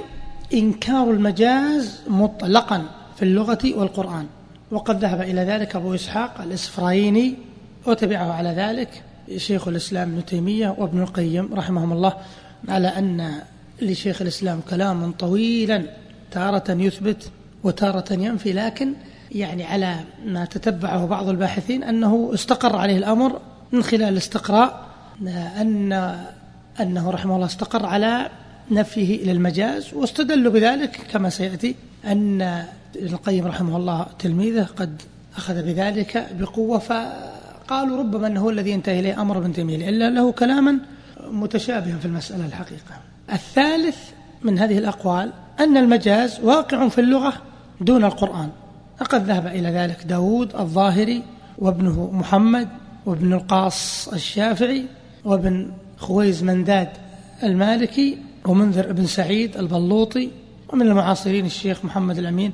إنكار 0.54 1.10
المجاز 1.10 2.00
مطلقا 2.08 2.82
في 3.16 3.22
اللغة 3.22 3.58
والقرآن. 3.76 4.26
وقد 4.72 5.04
ذهب 5.04 5.20
إلى 5.20 5.40
ذلك 5.40 5.76
أبو 5.76 5.94
إسحاق 5.94 6.40
الإسفرايني 6.40 7.34
وتبعه 7.86 8.32
على 8.32 8.48
ذلك 8.48 9.02
شيخ 9.36 9.68
الإسلام 9.68 10.12
ابن 10.12 10.24
تيمية 10.24 10.74
وابن 10.78 11.02
القيم 11.02 11.54
رحمهم 11.54 11.92
الله 11.92 12.16
على 12.68 12.88
أن 12.88 13.40
لشيخ 13.82 14.22
الإسلام 14.22 14.60
كلام 14.70 15.12
طويلا 15.12 15.82
تارة 16.30 16.70
يثبت 16.70 17.30
وتارة 17.64 18.12
ينفي 18.12 18.52
لكن 18.52 18.92
يعني 19.32 19.64
على 19.64 19.96
ما 20.26 20.44
تتبعه 20.44 21.06
بعض 21.06 21.28
الباحثين 21.28 21.84
أنه 21.84 22.30
استقر 22.34 22.76
عليه 22.76 22.96
الأمر 22.98 23.40
من 23.72 23.82
خلال 23.82 24.02
الاستقراء 24.02 24.86
أن 25.60 25.92
أنه 26.80 27.10
رحمه 27.10 27.34
الله 27.34 27.46
استقر 27.46 27.86
على 27.86 28.28
نفيه 28.70 29.22
إلى 29.22 29.32
المجاز 29.32 29.94
واستدلوا 29.94 30.52
بذلك 30.52 31.00
كما 31.12 31.30
سيأتي 31.30 31.74
أن 32.04 32.62
ابن 32.96 33.14
القيم 33.14 33.46
رحمه 33.46 33.76
الله 33.76 34.06
تلميذه 34.18 34.68
قد 34.76 35.02
أخذ 35.36 35.62
بذلك 35.62 36.28
بقوة 36.40 36.78
فقالوا 36.78 37.98
ربما 37.98 38.26
أنه 38.26 38.48
الذي 38.48 38.70
ينتهي 38.70 39.00
إليه 39.00 39.22
أمر 39.22 39.38
ابن 39.38 39.52
تيمية 39.52 39.88
إلا 39.88 40.10
له 40.10 40.32
كلاما 40.32 40.78
متشابها 41.30 41.98
في 41.98 42.06
المسألة 42.06 42.46
الحقيقة. 42.46 43.00
الثالث 43.32 43.98
من 44.42 44.58
هذه 44.58 44.78
الأقوال 44.78 45.32
أن 45.60 45.76
المجاز 45.76 46.40
واقع 46.40 46.88
في 46.88 47.00
اللغة 47.00 47.32
دون 47.80 48.04
القرآن. 48.04 48.48
فقد 48.98 49.24
ذهب 49.24 49.46
إلى 49.46 49.68
ذلك 49.68 50.04
داود 50.04 50.56
الظاهري 50.56 51.22
وابنه 51.58 52.10
محمد 52.12 52.68
وابن 53.06 53.32
القاص 53.32 54.08
الشافعي 54.08 54.86
وابن 55.24 55.72
خويز 55.98 56.42
منداد 56.42 56.88
المالكي 57.42 58.18
ومنذر 58.44 58.92
بن 58.92 59.06
سعيد 59.06 59.56
البلوطي 59.56 60.30
ومن 60.68 60.86
المعاصرين 60.86 61.46
الشيخ 61.46 61.84
محمد 61.84 62.18
الأمين 62.18 62.52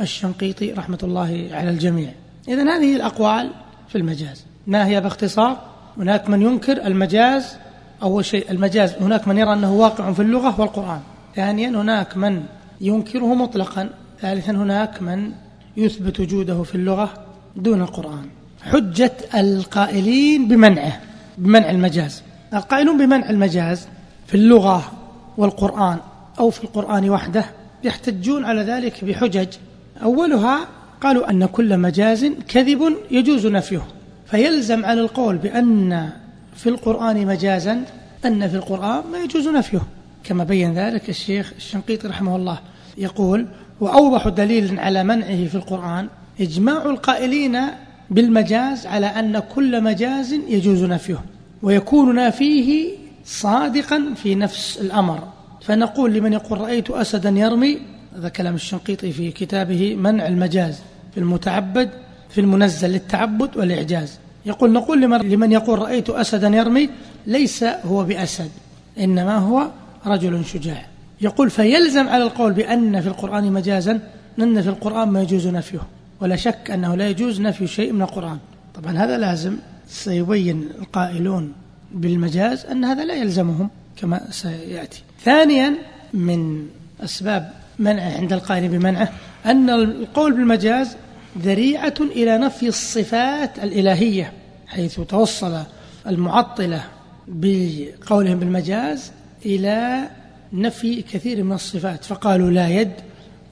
الشنقيطي 0.00 0.72
رحمة 0.72 0.98
الله 1.02 1.48
على 1.52 1.70
الجميع. 1.70 2.12
إذا 2.48 2.76
هذه 2.76 2.96
الأقوال 2.96 3.50
في 3.88 3.98
المجاز. 3.98 4.44
ما 4.66 4.86
هي 4.86 5.00
باختصار؟ 5.00 5.60
هناك 5.98 6.30
من 6.30 6.42
ينكر 6.42 6.86
المجاز 6.86 7.56
أول 8.02 8.24
شيء 8.24 8.50
المجاز 8.50 8.94
هناك 9.00 9.28
من 9.28 9.38
يرى 9.38 9.52
أنه 9.52 9.72
واقع 9.72 10.12
في 10.12 10.22
اللغة 10.22 10.60
والقرآن. 10.60 11.00
ثانيا 11.36 11.68
هناك 11.68 12.16
من 12.16 12.42
ينكره 12.80 13.34
مطلقا. 13.34 13.90
ثالثا 14.20 14.52
هناك 14.52 15.02
من 15.02 15.32
يثبت 15.76 16.20
وجوده 16.20 16.62
في 16.62 16.74
اللغة 16.74 17.14
دون 17.56 17.82
القرآن. 17.82 18.26
حجة 18.62 19.12
القائلين 19.34 20.48
بمنعه 20.48 21.00
بمنع 21.38 21.70
المجاز. 21.70 22.22
القائلون 22.54 22.98
بمنع 22.98 23.30
المجاز 23.30 23.88
في 24.26 24.34
اللغة 24.34 24.92
والقرآن 25.36 25.98
أو 26.38 26.50
في 26.50 26.64
القرآن 26.64 27.10
وحده 27.10 27.44
يحتجون 27.84 28.44
على 28.44 28.62
ذلك 28.62 29.04
بحجج 29.04 29.48
أولها 30.02 30.68
قالوا 31.00 31.30
أن 31.30 31.46
كل 31.46 31.78
مجاز 31.78 32.26
كذب 32.48 32.96
يجوز 33.10 33.46
نفيه 33.46 33.82
فيلزم 34.26 34.84
على 34.84 35.00
القول 35.00 35.36
بأن 35.36 36.10
في 36.56 36.68
القرآن 36.68 37.26
مجازا 37.26 37.84
أن 38.24 38.48
في 38.48 38.56
القرآن 38.56 39.02
ما 39.12 39.18
يجوز 39.18 39.48
نفيه. 39.48 39.82
كما 40.24 40.44
بين 40.44 40.74
ذلك 40.74 41.08
الشيخ 41.08 41.52
الشنقيطي 41.56 42.08
رحمه 42.08 42.36
الله 42.36 42.58
يقول 42.98 43.46
وأوضح 43.80 44.28
دليل 44.28 44.80
على 44.80 45.04
منعه 45.04 45.46
في 45.46 45.54
القرآن 45.54 46.08
إجماع 46.40 46.84
القائلين 46.84 47.60
بالمجاز 48.10 48.86
على 48.86 49.06
أن 49.06 49.38
كل 49.38 49.82
مجاز 49.82 50.32
يجوز 50.48 50.84
نفيه 50.84 51.20
ويكون 51.62 52.14
نافيه 52.14 52.90
صادقا 53.24 54.14
في 54.16 54.34
نفس 54.34 54.78
الأمر. 54.80 55.28
فنقول 55.62 56.12
لمن 56.12 56.32
يقول 56.32 56.60
رأيت 56.60 56.90
أسدا 56.90 57.28
يرمي 57.28 57.78
هذا 58.16 58.28
كلام 58.28 58.54
الشنقيطي 58.54 59.12
في 59.12 59.30
كتابه 59.30 59.96
منع 59.96 60.26
المجاز 60.26 60.80
في 61.14 61.20
المتعبد 61.20 61.90
في 62.30 62.40
المنزل 62.40 62.90
للتعبد 62.90 63.56
والإعجاز. 63.56 64.18
يقول 64.46 64.72
نقول 64.72 65.00
لمن 65.02 65.52
يقول 65.52 65.78
رأيت 65.78 66.10
أسدا 66.10 66.48
يرمي 66.48 66.90
ليس 67.26 67.64
هو 67.64 68.04
بأسد 68.04 68.50
إنما 68.98 69.36
هو 69.36 69.70
رجل 70.06 70.44
شجاع. 70.44 70.86
يقول 71.20 71.50
فيلزم 71.50 72.08
على 72.08 72.24
القول 72.24 72.52
بأن 72.52 73.00
في 73.00 73.06
القرآن 73.06 73.52
مجازا 73.52 74.00
أن 74.38 74.62
في 74.62 74.68
القرآن 74.68 75.08
ما 75.08 75.22
يجوز 75.22 75.48
نفيه 75.48 75.82
ولا 76.20 76.36
شك 76.36 76.70
أنه 76.70 76.94
لا 76.94 77.08
يجوز 77.08 77.40
نفي 77.40 77.66
شيء 77.66 77.92
من 77.92 78.02
القرآن. 78.02 78.38
طبعا 78.74 78.98
هذا 78.98 79.18
لازم 79.18 79.56
سيبين 79.88 80.68
القائلون 80.78 81.52
بالمجاز 81.92 82.66
أن 82.66 82.84
هذا 82.84 83.04
لا 83.04 83.14
يلزمهم 83.14 83.70
كما 83.96 84.30
سيأتي. 84.30 85.02
ثانيا 85.24 85.74
من 86.14 86.66
أسباب 87.00 87.63
منعه 87.78 88.16
عند 88.16 88.32
القائل 88.32 88.68
بمنعه 88.68 89.12
أن 89.46 89.70
القول 89.70 90.32
بالمجاز 90.32 90.96
ذريعة 91.38 91.94
إلى 92.00 92.38
نفي 92.38 92.68
الصفات 92.68 93.58
الإلهية 93.58 94.32
حيث 94.66 95.00
توصل 95.00 95.62
المعطلة 96.06 96.84
بقولهم 97.28 98.38
بالمجاز 98.38 99.12
إلى 99.46 100.08
نفي 100.52 101.02
كثير 101.02 101.42
من 101.42 101.52
الصفات 101.52 102.04
فقالوا 102.04 102.50
لا 102.50 102.68
يد 102.68 102.92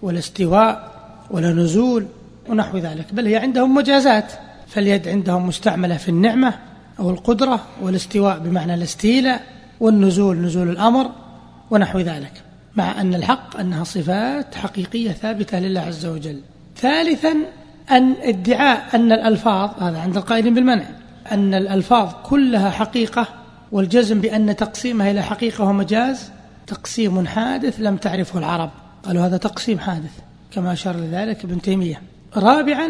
ولا 0.03 0.19
استواء 0.19 0.93
ولا 1.31 1.53
نزول 1.53 2.07
ونحو 2.49 2.79
ذلك 2.79 3.15
بل 3.15 3.27
هي 3.27 3.37
عندهم 3.37 3.75
مجازات 3.75 4.33
فاليد 4.69 5.09
عندهم 5.09 5.47
مستعملة 5.47 5.97
في 5.97 6.09
النعمة 6.09 6.55
أو 6.99 7.11
القدرة 7.11 7.61
والاستواء 7.83 8.39
بمعنى 8.39 8.75
الاستيلاء 8.75 9.43
والنزول 9.81 10.37
نزول 10.37 10.69
الأمر 10.69 11.11
ونحو 11.71 11.99
ذلك. 11.99 12.33
مع 12.77 13.01
أن 13.01 13.15
الحق 13.15 13.61
أنها 13.61 13.85
صفات 13.85 14.55
حقيقية 14.55 15.13
ثابتة 15.13 15.59
لله 15.59 15.81
عز 15.81 16.07
وجل. 16.07 16.41
ثالثا 16.77 17.35
أن 17.91 18.15
ادعاء 18.23 18.89
أن 18.95 19.13
الألفاظ 19.13 19.83
هذا 19.83 19.99
عند 19.99 20.17
القائلين 20.17 20.55
بالمنع 20.55 20.85
أن 21.33 21.55
الألفاظ 21.55 22.13
كلها 22.25 22.71
حقيقة 22.71 23.27
والجزم 23.73 24.21
بأن 24.21 24.57
تقسيمها 24.57 25.11
إلى 25.11 25.23
حقيقة 25.23 25.65
ومجاز 25.65 26.31
تقسيم 26.67 27.27
حادث 27.27 27.81
لم 27.81 27.97
تعرفه 27.97 28.39
العرب. 28.39 28.71
قالوا 29.03 29.27
هذا 29.27 29.37
تقسيم 29.37 29.79
حادث 29.79 30.13
كما 30.51 30.73
أشار 30.73 30.97
لذلك 30.97 31.45
ابن 31.45 31.63
تيمية. 31.63 32.03
رابعا 32.37 32.89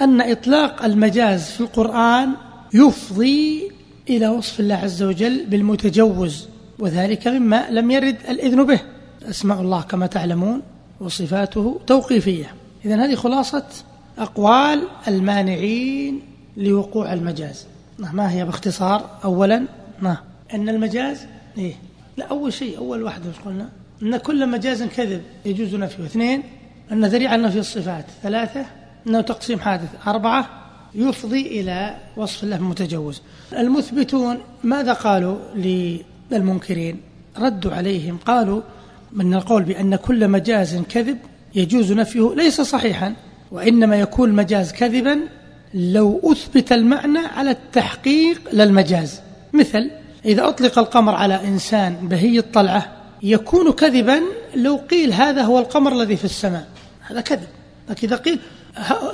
أن 0.00 0.20
إطلاق 0.20 0.84
المجاز 0.84 1.50
في 1.50 1.60
القرآن 1.60 2.30
يفضي 2.74 3.70
إلى 4.08 4.28
وصف 4.28 4.60
الله 4.60 4.74
عز 4.74 5.02
وجل 5.02 5.46
بالمتجوز 5.46 6.48
وذلك 6.78 7.28
مما 7.28 7.70
لم 7.70 7.90
يرد 7.90 8.16
الإذن 8.28 8.66
به. 8.66 8.80
أسماء 9.30 9.60
الله 9.60 9.82
كما 9.82 10.06
تعلمون 10.06 10.62
وصفاته 11.00 11.80
توقيفية. 11.86 12.54
إذن 12.84 13.00
هذه 13.00 13.14
خلاصة 13.14 13.64
أقوال 14.18 14.88
المانعين 15.08 16.22
لوقوع 16.56 17.12
المجاز. 17.12 17.66
ما 17.98 18.32
هي 18.32 18.44
باختصار؟ 18.44 19.10
أولا 19.24 19.66
ما 20.02 20.16
أن 20.54 20.68
المجاز 20.68 21.26
إيه 21.58 21.74
لا 22.16 22.24
أول 22.24 22.52
شيء 22.52 22.78
أول 22.78 23.02
واحدة 23.02 23.30
مش 23.30 23.36
قلنا؟ 23.44 23.68
أن 24.02 24.16
كل 24.16 24.48
مجاز 24.48 24.82
كذب 24.82 25.22
يجوز 25.44 25.74
نفيه. 25.74 26.04
اثنين 26.04 26.42
أن 26.92 27.04
ذريعة 27.04 27.36
نفي 27.36 27.58
الصفات. 27.58 28.04
ثلاثة 28.22 28.66
أنه 29.06 29.20
تقسيم 29.20 29.60
حادث. 29.60 29.88
أربعة 30.06 30.50
يفضي 30.94 31.60
إلى 31.60 31.96
وصف 32.16 32.44
الله 32.44 32.56
المتجوز. 32.56 33.22
المثبتون 33.52 34.38
ماذا 34.64 34.92
قالوا 34.92 35.36
للمنكرين؟ 36.30 37.00
ردوا 37.38 37.72
عليهم 37.72 38.18
قالوا 38.26 38.60
من 39.14 39.34
القول 39.34 39.62
بأن 39.62 39.96
كل 39.96 40.28
مجاز 40.28 40.82
كذب 40.88 41.18
يجوز 41.54 41.92
نفيه 41.92 42.34
ليس 42.34 42.60
صحيحا 42.60 43.14
وإنما 43.52 43.96
يكون 43.96 44.28
المجاز 44.28 44.72
كذبا 44.72 45.18
لو 45.74 46.20
أثبت 46.24 46.72
المعنى 46.72 47.18
على 47.18 47.50
التحقيق 47.50 48.40
للمجاز. 48.52 49.20
مثل 49.52 49.90
إذا 50.24 50.48
أطلق 50.48 50.78
القمر 50.78 51.14
على 51.14 51.48
إنسان 51.48 51.94
بهي 52.08 52.38
الطلعة 52.38 52.92
يكون 53.22 53.72
كذبا 53.72 54.20
لو 54.54 54.76
قيل 54.90 55.12
هذا 55.12 55.42
هو 55.42 55.58
القمر 55.58 55.92
الذي 55.92 56.16
في 56.16 56.24
السماء. 56.24 56.66
هذا 57.00 57.20
كذب. 57.20 57.48
لكن 57.90 58.06
إذا 58.08 58.16
قيل 58.16 58.38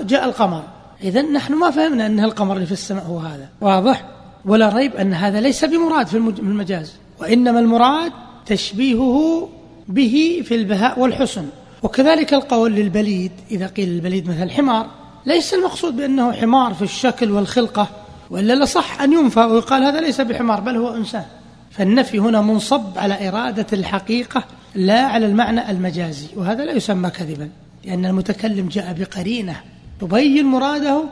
جاء 0.02 0.24
القمر 0.24 0.62
إذا 1.02 1.22
نحن 1.22 1.54
ما 1.54 1.70
فهمنا 1.70 2.06
أن 2.06 2.24
القمر 2.24 2.54
اللي 2.54 2.66
في 2.66 2.72
السماء 2.72 3.04
هو 3.04 3.18
هذا. 3.18 3.48
واضح؟ 3.60 4.08
ولا 4.44 4.68
ريب 4.68 4.96
أن 4.96 5.14
هذا 5.14 5.40
ليس 5.40 5.64
بمراد 5.64 6.06
في 6.06 6.16
المجاز. 6.16 6.92
وإنما 7.20 7.60
المراد 7.60 8.12
تشبيهه 8.46 9.48
به 9.88 10.42
في 10.44 10.54
البهاء 10.54 11.00
والحسن. 11.00 11.46
وكذلك 11.82 12.34
القول 12.34 12.72
للبليد 12.72 13.32
إذا 13.50 13.66
قيل 13.66 13.88
البليد 13.88 14.28
مثل 14.28 14.50
حمار 14.50 14.86
ليس 15.26 15.54
المقصود 15.54 15.96
بأنه 15.96 16.32
حمار 16.32 16.74
في 16.74 16.82
الشكل 16.82 17.30
والخلقة 17.30 17.88
وإلا 18.30 18.64
لصح 18.64 19.00
أن 19.00 19.12
ينفى 19.12 19.40
ويقال 19.40 19.82
هذا 19.82 20.00
ليس 20.00 20.20
بحمار 20.20 20.60
بل 20.60 20.76
هو 20.76 20.94
إنسان. 20.94 21.24
فالنفي 21.70 22.18
هنا 22.18 22.40
منصب 22.40 22.98
على 22.98 23.28
إرادة 23.28 23.66
الحقيقة 23.72 24.44
لا 24.74 25.00
على 25.00 25.26
المعنى 25.26 25.70
المجازي 25.70 26.26
وهذا 26.36 26.64
لا 26.64 26.72
يسمى 26.72 27.10
كذبا 27.10 27.48
لأن 27.84 28.06
المتكلم 28.06 28.68
جاء 28.68 28.92
بقرينة 28.98 29.60
تبين 30.00 30.46
مراده 30.46 31.04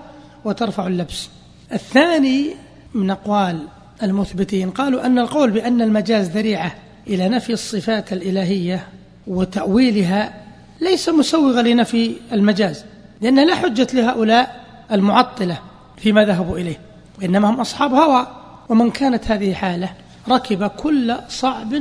وترفع 0.45 0.87
اللبس. 0.87 1.29
الثاني 1.73 2.51
من 2.95 3.11
أقوال 3.11 3.67
المثبتين 4.03 4.71
قالوا 4.71 5.07
أن 5.07 5.19
القول 5.19 5.51
بأن 5.51 5.83
المجاز 5.83 6.31
ذريعة 6.31 6.75
إلى 7.09 7.29
نفي 7.29 7.53
الصفات 7.53 8.13
الإلهية 8.13 8.87
وتأويلها 9.27 10.35
ليس 10.81 11.09
مسوغا 11.09 11.63
لنفي 11.63 12.13
المجاز 12.33 12.85
لأن 13.21 13.47
لا 13.47 13.55
حجة 13.55 13.87
لهؤلاء 13.93 14.65
المعطلة 14.93 15.59
فيما 15.97 16.25
ذهبوا 16.25 16.59
إليه 16.59 16.81
وإنما 17.19 17.51
هم 17.51 17.61
أصحاب 17.61 17.95
هوى. 17.95 18.27
ومن 18.69 18.91
كانت 18.91 19.31
هذه 19.31 19.55
حالة 19.55 19.91
ركب 20.29 20.67
كل 20.67 21.17
صعب 21.29 21.75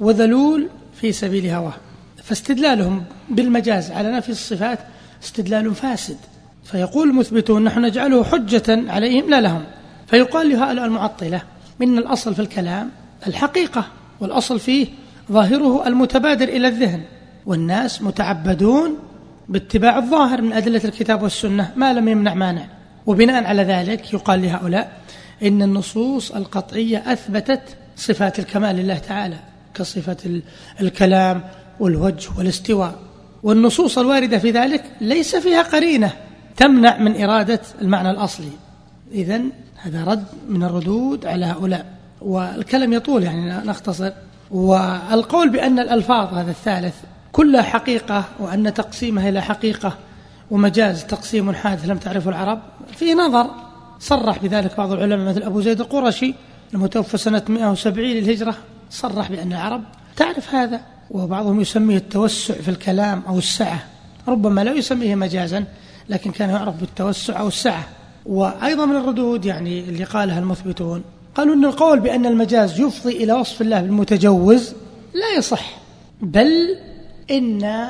وذلول 0.00 0.68
في 1.00 1.12
سبيل 1.12 1.46
هواه. 1.46 1.74
فاستدلالهم 2.24 3.04
بالمجاز 3.28 3.90
على 3.90 4.12
نفي 4.12 4.28
الصفات 4.28 4.78
استدلال 5.24 5.74
فاسد. 5.74 6.16
فيقول 6.64 7.08
المثبتون 7.08 7.64
نحن 7.64 7.80
نجعله 7.80 8.24
حجة 8.24 8.92
عليهم 8.92 9.30
لا 9.30 9.40
لهم. 9.40 9.64
فيقال 10.06 10.48
لهؤلاء 10.48 10.84
المعطلة 10.84 11.42
من 11.80 11.98
الأصل 11.98 12.34
في 12.34 12.42
الكلام 12.42 12.90
الحقيقة. 13.26 13.86
والأصل 14.20 14.60
فيه 14.60 14.86
ظاهره 15.32 15.86
المتبادر 15.86 16.48
إلى 16.48 16.68
الذهن 16.68 17.02
والناس 17.46 18.02
متعبدون 18.02 18.98
باتباع 19.48 19.98
الظاهر 19.98 20.42
من 20.42 20.52
أدلة 20.52 20.80
الكتاب 20.84 21.22
والسنة 21.22 21.72
ما 21.76 21.92
لم 21.92 22.08
يمنع 22.08 22.34
مانع. 22.34 22.66
وبناء 23.06 23.44
على 23.44 23.62
ذلك 23.62 24.12
يقال 24.12 24.42
لهؤلاء 24.42 25.00
إن 25.42 25.62
النصوص 25.62 26.32
القطعية 26.32 27.12
أثبتت 27.12 27.60
صفات 27.96 28.38
الكمال 28.38 28.76
لله 28.76 28.98
تعالى 28.98 29.36
كصفة 29.74 30.40
الكلام 30.80 31.42
والوجه 31.80 32.30
والاستواء. 32.38 32.98
والنصوص 33.42 33.98
الواردة 33.98 34.38
في 34.38 34.50
ذلك 34.50 34.84
ليس 35.00 35.36
فيها 35.36 35.62
قرينة 35.62 36.12
تمنع 36.56 36.98
من 36.98 37.22
إرادة 37.22 37.60
المعنى 37.82 38.10
الأصلي. 38.10 38.52
إذا 39.12 39.40
هذا 39.76 40.04
رد 40.04 40.24
من 40.48 40.62
الردود 40.62 41.26
على 41.26 41.46
هؤلاء. 41.46 41.93
والكلام 42.20 42.92
يطول 42.92 43.22
يعني 43.22 43.66
نختصر. 43.66 44.12
والقول 44.50 45.48
بأن 45.50 45.78
الألفاظ 45.78 46.34
هذا 46.34 46.50
الثالث 46.50 46.94
كلها 47.32 47.62
حقيقة 47.62 48.24
وأن 48.38 48.74
تقسيمها 48.74 49.28
إلى 49.28 49.42
حقيقة 49.42 49.96
ومجاز 50.50 51.04
تقسيم 51.04 51.52
حادث 51.52 51.84
لم 51.84 51.98
تعرفه 51.98 52.30
العرب 52.30 52.58
في 52.96 53.14
نظر 53.14 53.50
صرح 54.00 54.38
بذلك 54.38 54.76
بعض 54.76 54.92
العلماء 54.92 55.28
مثل 55.28 55.42
أبو 55.42 55.60
زيد 55.60 55.80
القرشي 55.80 56.34
المتوفى 56.74 57.18
سنة 57.18 57.42
170 57.48 58.06
للهجرة 58.06 58.54
صرح 58.90 59.30
بأن 59.30 59.52
العرب 59.52 59.82
تعرف 60.16 60.54
هذا 60.54 60.80
وبعضهم 61.10 61.60
يسميه 61.60 61.96
التوسع 61.96 62.54
في 62.54 62.68
الكلام 62.68 63.22
أو 63.28 63.38
السعة. 63.38 63.82
ربما 64.28 64.64
لا 64.64 64.72
يسميه 64.72 65.14
مجازا 65.14 65.64
لكن 66.08 66.30
كان 66.30 66.50
يعرف 66.50 66.80
بالتوسع 66.80 67.40
أو 67.40 67.48
السعة. 67.48 67.84
وأيضا 68.26 68.86
من 68.86 68.96
الردود 68.96 69.44
يعني 69.44 69.80
اللي 69.80 70.04
قالها 70.04 70.38
المثبتون. 70.38 71.04
قالوا 71.34 71.54
أن 71.54 71.64
القول 71.64 72.00
بأن 72.00 72.26
المجاز 72.26 72.80
يفضي 72.80 73.24
إلى 73.24 73.32
وصف 73.32 73.62
الله 73.62 73.80
بالمتجوز 73.80 74.74
لا 75.14 75.38
يصح 75.38 75.78
بل 76.20 76.76
إن 77.30 77.88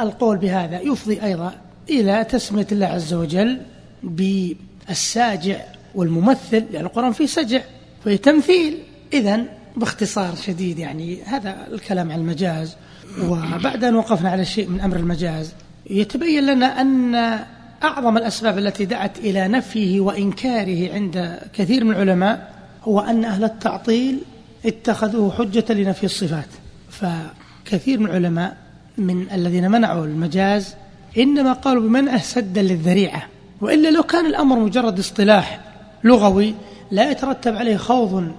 القول 0.00 0.36
بهذا 0.36 0.80
يفضي 0.80 1.22
أيضا 1.22 1.54
إلى 1.90 2.24
تسمية 2.24 2.66
الله 2.72 2.86
عز 2.86 3.14
وجل 3.14 3.60
بالساجع 4.02 5.60
والممثل 5.94 6.64
لأن 6.72 6.84
القرآن 6.84 7.12
فيه 7.12 7.26
سجع 7.26 7.60
فيه 8.04 8.16
تمثيل. 8.16 8.78
إذا 9.12 9.44
باختصار 9.76 10.34
شديد 10.34 10.78
يعني 10.78 11.22
هذا 11.22 11.66
الكلام 11.72 12.12
عن 12.12 12.18
المجاز 12.18 12.76
وبعد 13.22 13.84
أن 13.84 13.94
وقفنا 13.94 14.30
على 14.30 14.44
شيء 14.44 14.68
من 14.68 14.80
أمر 14.80 14.96
المجاز 14.96 15.52
يتبين 15.90 16.46
لنا 16.46 16.80
أن 16.80 17.14
أعظم 17.82 18.16
الأسباب 18.16 18.58
التي 18.58 18.84
دعت 18.84 19.18
إلى 19.18 19.48
نفيه 19.48 20.00
وإنكاره 20.00 20.94
عند 20.94 21.38
كثير 21.52 21.84
من 21.84 21.90
العلماء 21.90 22.55
هو 22.88 23.00
أن 23.00 23.24
أهل 23.24 23.44
التعطيل 23.44 24.18
اتخذوه 24.66 25.30
حجة 25.30 25.64
لنفي 25.70 26.04
الصفات. 26.04 26.48
فكثير 26.90 28.00
من 28.00 28.06
العلماء 28.06 28.56
من 28.98 29.30
الذين 29.32 29.70
منعوا 29.70 30.04
المجاز 30.04 30.74
إنما 31.18 31.52
قالوا 31.52 31.82
بمنعه 31.82 32.18
سدا 32.18 32.62
للذريعة. 32.62 33.22
وإلا 33.60 33.90
لو 33.90 34.02
كان 34.02 34.26
الأمر 34.26 34.58
مجرد 34.58 34.98
اصطلاح 34.98 35.60
لغوي 36.04 36.54
لا 36.90 37.10
يترتب 37.10 37.56
عليه 37.56 37.76
خوض 37.76 38.32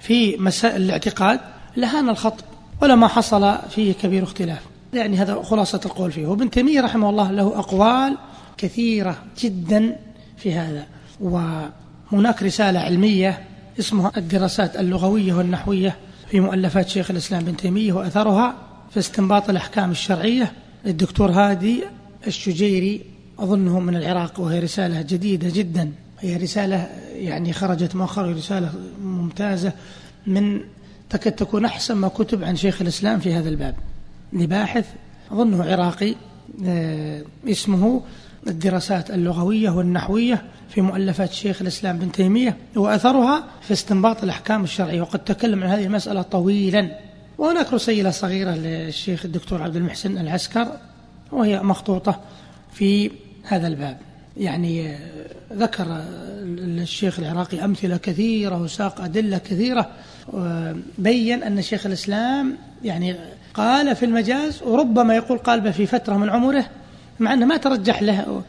في 0.00 0.36
مسائل 0.36 0.82
الاعتقاد 0.82 1.40
لهان 1.76 2.08
الخطب 2.08 2.44
ولما 2.82 3.08
حصل 3.08 3.58
فيه 3.70 3.92
كبير 3.92 4.22
اختلاف. 4.22 4.60
يعني 4.94 5.16
هذا 5.16 5.42
خلاصة 5.42 5.80
القول 5.84 6.12
فيه. 6.12 6.26
وابن 6.26 6.50
تيمية 6.50 6.80
رحمه 6.80 7.10
الله 7.10 7.30
له 7.30 7.58
أقوال 7.58 8.16
كثيرة 8.56 9.16
جدا 9.38 9.96
في 10.36 10.54
هذا. 10.54 10.86
وهناك 11.20 12.42
رسالة 12.42 12.80
علمية 12.80 13.49
اسمها 13.78 14.12
الدراسات 14.16 14.76
اللغوية 14.76 15.34
والنحوية 15.34 15.96
في 16.30 16.40
مؤلفات 16.40 16.88
شيخ 16.88 17.10
الإسلام 17.10 17.44
بن 17.44 17.56
تيمية 17.56 17.92
وأثرها 17.92 18.54
في 18.90 18.98
استنباط 18.98 19.50
الأحكام 19.50 19.90
الشرعية 19.90 20.52
للدكتور 20.84 21.30
هادي 21.30 21.84
الشجيري 22.26 23.00
أظنه 23.38 23.80
من 23.80 23.96
العراق 23.96 24.40
وهي 24.40 24.58
رسالة 24.58 25.02
جديدة 25.02 25.50
جدا. 25.54 25.92
هي 26.20 26.36
رسالة 26.36 26.88
يعني 27.12 27.52
خرجت 27.52 27.96
مؤخرا 27.96 28.32
رسالة 28.32 28.72
ممتازة 29.02 29.72
من 30.26 30.60
تكاد 31.10 31.32
تكون 31.32 31.64
أحسن 31.64 31.94
ما 31.94 32.08
كتب 32.08 32.44
عن 32.44 32.56
شيخ 32.56 32.80
الإسلام 32.82 33.20
في 33.20 33.34
هذا 33.34 33.48
الباب. 33.48 33.74
لباحث 34.32 34.86
أظنه 35.32 35.64
عراقي 35.64 36.14
آه، 36.64 37.22
اسمه 37.48 38.02
الدراسات 38.46 39.10
اللغوية 39.10 39.70
والنحوية 39.70 40.42
في 40.68 40.80
مؤلفات 40.80 41.32
شيخ 41.32 41.62
الإسلام 41.62 41.98
بن 41.98 42.12
تيمية 42.12 42.56
وأثرها 42.76 43.44
في 43.62 43.72
استنباط 43.72 44.22
الأحكام 44.22 44.64
الشرعية 44.64 45.02
وقد 45.02 45.18
تكلم 45.18 45.64
عن 45.64 45.70
هذه 45.70 45.84
المسألة 45.84 46.22
طويلا. 46.22 46.98
وهناك 47.38 47.72
رسيلة 47.72 48.10
صغيرة 48.10 48.50
للشيخ 48.50 49.24
الدكتور 49.24 49.62
عبد 49.62 49.76
المحسن 49.76 50.18
العسكر 50.18 50.68
وهي 51.32 51.62
مخطوطة 51.62 52.20
في 52.72 53.10
هذا 53.44 53.66
الباب. 53.66 53.98
يعني 54.36 54.96
ذكر 55.52 55.86
الشيخ 56.42 57.18
العراقي 57.18 57.64
أمثلة 57.64 57.96
كثيرة 57.96 58.62
وساق 58.62 59.00
أدلة 59.00 59.38
كثيرة 59.38 59.90
بين 60.98 61.42
أن 61.42 61.62
شيخ 61.62 61.86
الإسلام 61.86 62.56
يعني 62.84 63.16
قال 63.54 63.96
في 63.96 64.04
المجاز 64.04 64.62
وربما 64.62 65.14
يقول 65.14 65.38
قال 65.38 65.72
في 65.72 65.86
فترة 65.86 66.16
من 66.16 66.30
عمره 66.30 66.64
مع 67.20 67.32
أنه 67.32 67.46
ما 67.46 67.56
ترجح 67.56 68.02
له 68.02 68.42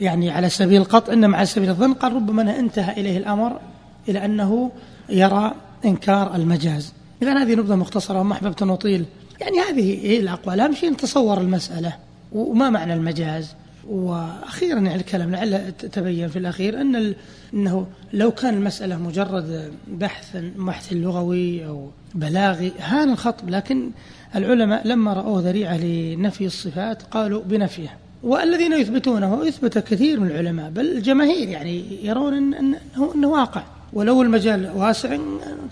يعني 0.00 0.30
على 0.30 0.48
سبيل 0.48 0.80
القطع 0.80 1.12
إنما 1.12 1.36
على 1.36 1.46
سبيل 1.46 1.68
الظن 1.70 1.94
قال 1.94 2.12
ربما 2.12 2.58
انتهى 2.58 3.00
إليه 3.00 3.18
الأمر 3.18 3.60
إلى 4.08 4.24
أنه 4.24 4.70
يرى 5.08 5.54
إنكار 5.84 6.34
المجاز. 6.34 6.92
إذا 7.22 7.42
هذه 7.42 7.54
نبذة 7.54 7.74
مختصرة 7.74 8.20
وما 8.20 8.32
أحببت 8.32 8.62
أن 8.62 8.70
أطيل. 8.70 9.04
يعني 9.40 9.58
هذه 9.60 10.06
هي 10.06 10.20
الأقوال. 10.20 10.60
أهم 10.60 10.74
شيء 10.74 10.90
نتصور 10.90 11.40
المسألة. 11.40 11.96
وما 12.32 12.70
معنى 12.70 12.94
المجاز؟ 12.94 13.54
وأخيرا 13.88 14.80
يعني 14.80 14.94
الكلام 14.94 15.30
لعل 15.30 15.72
تبين 15.72 16.28
في 16.28 16.38
الأخير 16.38 16.80
أن. 16.80 17.14
أنه 17.54 17.86
لو 18.12 18.30
كان 18.30 18.54
المسألة 18.54 18.96
مجرد 18.96 19.72
بحث 19.88 20.36
بحث 20.56 20.92
لغوي 20.92 21.66
أو 21.66 21.90
بلاغي 22.14 22.72
هان 22.80 23.12
الخطب. 23.12 23.50
لكن 23.50 23.90
العلماء 24.36 24.86
لما 24.86 25.12
رأوه 25.12 25.40
ذريعة 25.40 25.76
لنفي 25.76 26.46
الصفات 26.46 27.02
قالوا 27.02 27.42
بنفيه. 27.42 28.01
والذين 28.22 28.72
يثبتونه 28.72 29.46
يثبت 29.46 29.78
كثير 29.78 30.20
من 30.20 30.26
العلماء 30.26 30.70
بل 30.70 30.86
الجماهير 30.86 31.48
يعني 31.48 31.84
يرون 32.06 32.34
إن 32.34 32.54
انه 32.54 33.14
إنه 33.14 33.28
واقع. 33.28 33.62
ولو 33.92 34.22
المجال 34.22 34.70
واسع 34.74 35.18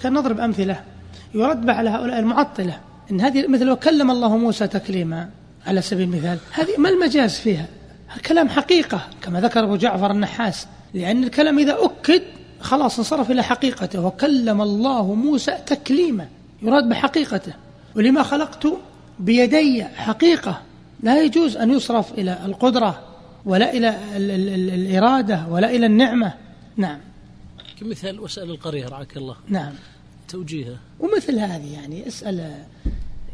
كان 0.02 0.12
نضرب 0.12 0.40
أمثلة. 0.40 0.80
يرد 1.34 1.70
على 1.70 1.90
هؤلاء 1.90 2.18
المعطلة. 2.18 2.78
إن 3.10 3.20
هذه 3.20 3.46
مثل 3.46 3.70
وكلم 3.70 4.10
الله 4.10 4.36
موسى 4.36 4.66
تكليما 4.66 5.28
على 5.66 5.82
سبيل 5.82 6.08
المثال 6.08 6.38
هذه 6.52 6.76
ما 6.78 6.88
المجاز 6.88 7.34
فيها؟ 7.34 7.66
الكلام 8.16 8.48
حقيقة 8.48 9.00
كما 9.22 9.40
ذكر 9.40 9.64
أبو 9.64 9.76
جعفر 9.76 10.10
النحاس. 10.10 10.66
لأن 10.94 11.24
الكلام 11.24 11.58
إذا 11.58 11.76
أكد 11.80 12.22
خلاص 12.60 12.98
انصرف 12.98 13.30
إلى 13.30 13.42
حقيقته. 13.42 14.06
وكلم 14.06 14.60
الله 14.60 15.14
موسى 15.14 15.52
تكليما 15.66 16.26
يراد 16.62 16.88
بحقيقته. 16.88 17.52
ولما 17.96 18.22
خلقت 18.22 18.66
بيدي 19.18 19.84
حقيقة. 19.84 20.60
لا 21.02 21.22
يجوز 21.22 21.56
أن 21.56 21.70
يصرف 21.70 22.12
إلى 22.12 22.38
القدرة 22.44 23.00
ولا 23.44 23.72
إلى 23.72 23.88
ال 24.16 24.30
ال 24.30 24.48
ال 24.48 24.70
الإرادة 24.70 25.46
ولا 25.50 25.70
إلى 25.70 25.86
النعمة. 25.86 26.34
نعم. 26.76 26.98
كمثال 27.80 28.20
واسأل 28.20 28.50
القرية 28.50 28.88
رعاك 28.88 29.16
الله. 29.16 29.36
نعم. 29.48 29.72
توجيهه. 30.28 30.76
ومثل 31.00 31.38
هذه 31.38 31.72
يعني 31.72 32.08
اسأل 32.08 32.54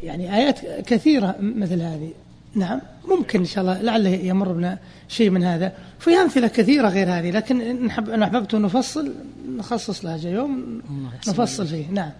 يعني 0.03 0.35
آيات 0.35 0.59
كثيرة 0.87 1.35
مثل 1.39 1.81
هذه. 1.81 2.11
نعم. 2.55 2.81
ممكن 3.07 3.39
إن 3.39 3.45
شاء 3.45 3.61
الله 3.61 3.81
لعله 3.81 4.09
يمر 4.09 4.51
بنا 4.51 4.79
شيء 5.07 5.29
من 5.29 5.43
هذا. 5.43 5.73
في 5.99 6.09
أمثلة 6.09 6.47
كثيرة 6.47 6.89
غير 6.89 7.09
هذه 7.09 7.31
لكن 7.31 7.85
نحب 7.85 8.09
أنا 8.09 8.25
أحببت 8.25 8.55
نفصل 8.55 9.13
نخصص 9.57 10.05
لها 10.05 10.29
يوم 10.29 10.81
نفصل 11.27 11.67
فيه 11.67 11.87
نعم. 11.91 12.11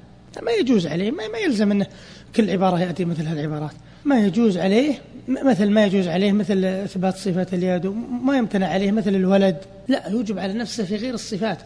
ما 0.44 0.52
يجوز 0.52 0.88
عليه. 0.88 1.12
ما, 1.12 1.28
ما 1.28 1.38
يلزم 1.38 1.72
أنه 1.72 1.88
كل 2.36 2.50
عبارة 2.50 2.80
يأتي 2.80 3.06
مثل 3.06 3.28
هالعبارات 3.28 3.74
ما 4.06 4.20
يجوز 4.20 4.58
عليه 4.58 5.02
مثل 5.28 5.70
ما 5.70 5.86
يجوز 5.86 6.08
عليه 6.08 6.32
مثل 6.32 6.66
إثبات 6.66 7.18
صفة 7.18 7.48
اليد 7.54 7.86
ما 8.24 8.38
يمتنع 8.38 8.68
عليه 8.68 8.92
مثل 8.92 9.16
الولد. 9.16 9.58
لا 9.88 10.08
يوجب 10.08 10.40
على 10.40 10.54
نفسه 10.54 10.84
في 10.84 10.96
غير 10.96 11.13
الصفات. 11.13 11.58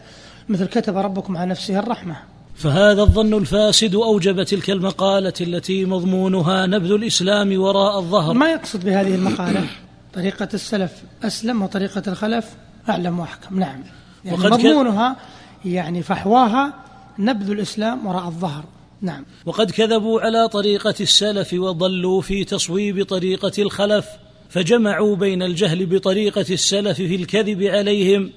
مثل 0.48 0.66
كتب 0.66 0.96
ربكم 0.96 1.36
على 1.36 1.50
نفسه 1.50 1.78
الرحمة. 1.78 2.16
فهذا 2.54 3.02
الظن 3.02 3.34
الفاسد 3.34 3.94
أوجب 3.94 4.42
تلك 4.42 4.70
المقالة 4.70 5.32
التي 5.40 5.84
مضمونها 5.84 6.66
نبذ 6.66 6.90
الإسلام 6.90 7.60
وراء 7.60 7.98
الظهر. 7.98 8.34
ما 8.34 8.52
يقصد 8.52 8.84
بهذه 8.84 9.14
المقالة؟ 9.14 9.66
طريقة 10.14 10.48
السلف 10.54 10.92
أسلم 11.24 11.62
وطريقة 11.62 12.02
الخلف 12.06 12.48
أعلم 12.88 13.18
وأحكم. 13.18 13.58
نعم. 13.58 13.82
يعني 14.24 14.38
مضمونها 14.38 15.16
يعني 15.64 16.02
فحواها 16.02 16.72
نبذ 17.18 17.50
الإسلام 17.50 18.06
وراء 18.06 18.26
الظهر. 18.26 18.64
نعم. 19.02 19.24
وقد 19.46 19.70
كذبوا 19.70 20.20
على 20.20 20.48
طريقة 20.48 20.94
السلف 21.00 21.54
وضلوا 21.54 22.20
في 22.20 22.44
تصويب 22.44 23.04
طريقة 23.04 23.62
الخلف 23.62 24.06
فجمعوا 24.50 25.16
بين 25.16 25.42
الجهل 25.42 25.86
بطريقة 25.86 26.46
السلف 26.50 26.96
في 26.96 27.14
الكذب 27.14 27.62
عليهم 27.62 28.30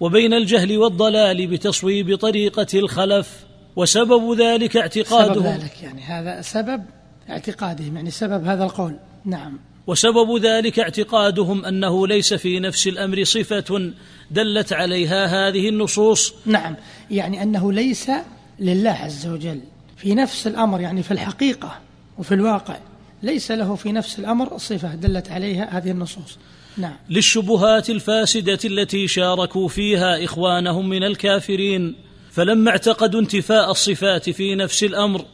وبين 0.00 0.34
الجهل 0.34 0.78
والضلال 0.78 1.46
بتصويب 1.46 2.16
طريقة 2.16 2.66
الخلف 2.74 3.44
وسبب 3.76 4.40
ذلك 4.40 4.76
اعتقادهم. 4.76 5.34
سبب 5.34 5.46
ذلك 5.46 5.82
يعني 5.82 6.02
هذا 6.02 6.42
سبب 6.42 6.82
اعتقادهم 7.30 7.96
يعني 7.96 8.10
سبب 8.10 8.44
هذا 8.44 8.64
القول. 8.64 8.96
نعم. 9.24 9.58
وسبب 9.86 10.36
ذلك 10.42 10.78
اعتقادهم 10.78 11.64
أنه 11.64 12.06
ليس 12.06 12.34
في 12.34 12.60
نفس 12.60 12.86
الأمر 12.86 13.24
صفة 13.24 13.92
دلت 14.30 14.72
عليها 14.72 15.48
هذه 15.48 15.68
النصوص. 15.68 16.34
نعم. 16.46 16.76
يعني 17.10 17.42
أنه 17.42 17.72
ليس 17.72 18.10
لله 18.58 18.90
عز 18.90 19.26
وجل. 19.26 19.60
في 20.00 20.14
نفس 20.14 20.46
الأمر 20.46 20.80
يعني 20.80 21.02
في 21.02 21.10
الحقيقة 21.10 21.78
وفي 22.18 22.34
الواقع 22.34 22.76
ليس 23.22 23.50
له 23.50 23.74
في 23.74 23.92
نفس 23.92 24.18
الأمر 24.18 24.58
صفة 24.58 24.94
دلت 24.94 25.30
عليها 25.30 25.78
هذه 25.78 25.90
النصوص. 25.90 26.38
نعم. 26.76 26.96
للشبهات 27.10 27.90
الفاسدة 27.90 28.58
التي 28.64 29.08
شاركوا 29.08 29.68
فيها 29.68 30.24
إخوانهم 30.24 30.88
من 30.88 31.04
الكافرين 31.04 31.94
فلما 32.30 32.70
اعتقدوا 32.70 33.20
انتفاء 33.20 33.70
الصفات 33.70 34.30
في 34.30 34.54
نفس 34.54 34.84
الأمر 34.84 35.24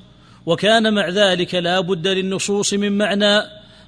وكان 0.47 0.95
مع 0.95 1.09
ذلك 1.09 1.55
لا 1.55 1.81
بد 1.81 2.07
للنصوص 2.07 2.75
من 2.75 2.99
معنى 2.99 3.43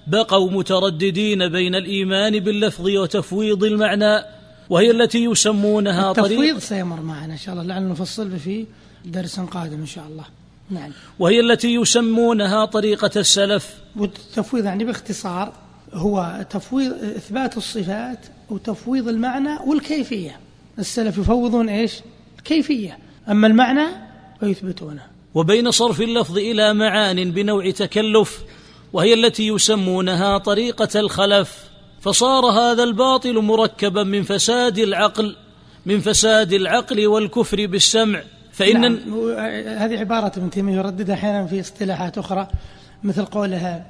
بقوا 0.07 0.51
مترددين 0.51 1.49
بين 1.49 1.75
الإيمان 1.75 2.41
باللفظ 2.41 2.89
وتفويض 2.89 3.65
المعنى 3.65 4.25
وهي 4.71 4.91
التي 4.91 5.25
يسمونها 5.25 6.11
التفويض 6.11 6.59
سيمر 6.59 7.01
معنا 7.01 7.33
إن 7.33 7.39
شاء 7.39 7.55
الله 7.55 7.65
لعل 7.65 7.89
نفصل 7.89 8.39
في 8.39 8.67
درس 9.05 9.41
قادم 9.41 9.81
إن 9.81 9.87
شاء 9.87 10.07
الله. 10.07 10.25
نعم. 10.71 10.91
وهي 11.19 11.41
التي 11.41 11.75
يسمونها 11.75 12.65
طريقة 12.65 13.11
السلف. 13.17 13.75
والتفويض 13.97 14.65
يعني 14.65 14.85
باختصار 14.85 15.53
هو 15.93 16.47
تفويض 16.51 16.93
إثبات 16.93 17.57
الصفات 17.57 18.19
وتفويض 18.51 19.09
المعنى 19.09 19.59
والكيفية. 19.67 20.41
السلف 20.79 21.19
يفوضون 21.19 21.69
إيش؟ 21.69 21.93
كيفية 22.45 22.99
أما 23.29 23.47
المعنى 23.47 23.87
فيثبتونه. 24.41 25.03
وبين 25.35 25.71
صرف 25.71 26.01
اللفظ 26.01 26.39
إلى 26.39 26.75
معان 26.75 27.31
بنوع 27.31 27.71
تكلف 27.71 28.39
وهي 28.93 29.15
التي 29.15 29.49
يسمونها 29.49 30.39
طريقة 30.39 31.01
الخلف. 31.01 31.57
فصار 32.01 32.45
هذا 32.47 32.83
الباطل 32.83 33.39
مركبا 33.39 34.03
من 34.03 34.23
فساد 34.23 34.79
العقل 34.79 35.37
من 35.87 36.01
فساد 36.01 36.53
العقل 36.53 37.07
والكفر 37.07 37.67
بالسمع. 37.67 38.23
فإن 38.59 38.81
نعم. 38.81 38.95
هذه 39.67 39.99
عبارة 39.99 40.33
ابن 40.37 40.51
تيمية 40.51 40.77
يرددها 40.77 41.15
أحيانا 41.15 41.47
في 41.47 41.61
اصطلاحات 41.61 42.19
أخرى 42.19 42.49
مثل 43.03 43.25
قولها 43.25 43.87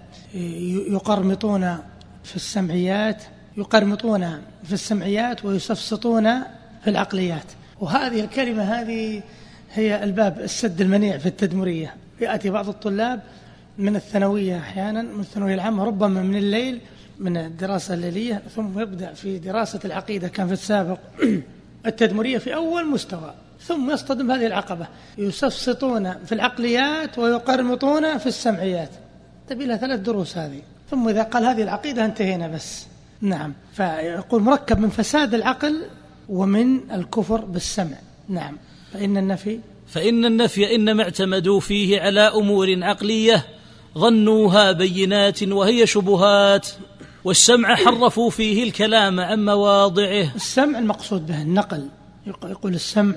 يقرمطون 0.90 1.78
في 2.24 2.36
السمعيات 2.36 3.22
يقرمطون 3.56 4.42
في 4.64 4.72
السمعيات 4.72 5.44
ويسفسطون 5.44 6.24
في 6.84 6.90
العقليات. 6.90 7.44
وهذه 7.80 8.20
الكلمة 8.20 8.62
هذه 8.62 9.22
هي 9.72 10.04
الباب 10.04 10.40
السد 10.40 10.80
المنيع 10.80 11.18
في 11.18 11.26
التدمرية. 11.26 11.94
يأتي 12.20 12.50
بعض 12.50 12.68
الطلاب 12.68 13.20
من 13.78 13.96
الثانوية 13.96 14.58
أحيانا 14.58 15.02
من 15.02 15.20
الثانوية 15.20 15.54
العامة 15.54 15.84
ربما 15.84 16.22
من 16.22 16.36
الليل 16.36 16.80
من 17.18 17.36
الدراسة 17.36 17.94
الليلية 17.94 18.42
ثم 18.56 18.80
يبدأ 18.80 19.12
في 19.12 19.38
دراسة 19.38 19.80
العقيدة 19.84 20.28
كان 20.28 20.46
في 20.46 20.52
السابق. 20.52 20.98
التدمرية 21.86 22.38
في 22.38 22.54
أول 22.54 22.90
مستوى. 22.90 23.34
ثم 23.60 23.90
يصطدم 23.90 24.30
هذه 24.30 24.46
العقبة. 24.46 24.86
يسفسطون 25.18 26.14
في 26.24 26.32
العقليات 26.32 27.18
ويقرمطون 27.18 28.18
في 28.18 28.26
السمعيات. 28.26 28.90
تبي 29.48 29.66
لها 29.66 29.76
ثلاث 29.76 30.00
دروس 30.00 30.36
هذه. 30.36 30.62
ثم 30.90 31.08
إذا 31.08 31.22
قال 31.22 31.44
هذه 31.44 31.62
العقيدة 31.62 32.04
انتهينا 32.04 32.48
بس. 32.48 32.86
نعم. 33.20 33.54
فيقول 33.72 34.42
مركب 34.42 34.78
من 34.78 34.88
فساد 34.88 35.34
العقل 35.34 35.84
ومن 36.28 36.90
الكفر 36.90 37.40
بالسمع. 37.40 37.96
نعم. 38.28 38.56
فإن 38.92 39.16
النفي 39.16 39.60
فإن 39.86 40.24
النفي 40.24 40.74
إنما 40.74 41.02
اعتمدوا 41.02 41.60
فيه 41.60 42.00
على 42.00 42.20
أمور 42.20 42.84
عقلية 42.84 43.46
ظنوها 43.98 44.72
بينات 44.72 45.42
وهي 45.42 45.86
شبهات 45.86 46.68
والسمع 47.24 47.74
حرفوا 47.74 48.30
فيه 48.30 48.64
الكلام 48.64 49.20
عن 49.20 49.44
مواضعه. 49.44 50.34
السمع 50.36 50.78
المقصود 50.78 51.26
به 51.26 51.42
النقل. 51.42 51.88
يقول 52.26 52.74
السمع 52.74 53.14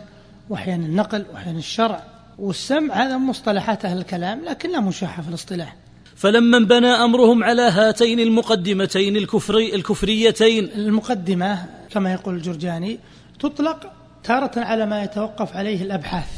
وأحيانا 0.52 0.86
النقل 0.86 1.26
وأحيانا 1.34 1.60
الشرع 1.60 2.04
والسمع 2.40 2.94
هذا 2.94 3.18
مصطلحات 3.18 3.86
أهل 3.86 3.98
الكلام 3.98 4.46
لكن 4.46 4.72
لا 4.72 4.80
مشاحة 4.80 5.22
في 5.22 5.30
الاصطلاح. 5.30 5.76
فلما 6.16 6.58
انبنى 6.58 6.88
أمرهم 6.88 7.44
على 7.44 7.62
هاتين 7.62 8.20
المقدمتين 8.20 9.18
الكفري 9.18 9.76
الكفريتين. 9.76 10.66
المقدمة 10.76 11.66
كما 11.90 12.14
يقول 12.14 12.36
الجرجاني 12.36 13.00
تطلق 13.40 13.92
تارة 14.24 14.52
على 14.58 14.86
ما 14.86 15.04
يتوقف 15.04 15.56
عليه 15.56 15.82
الأبحاث 15.82 16.30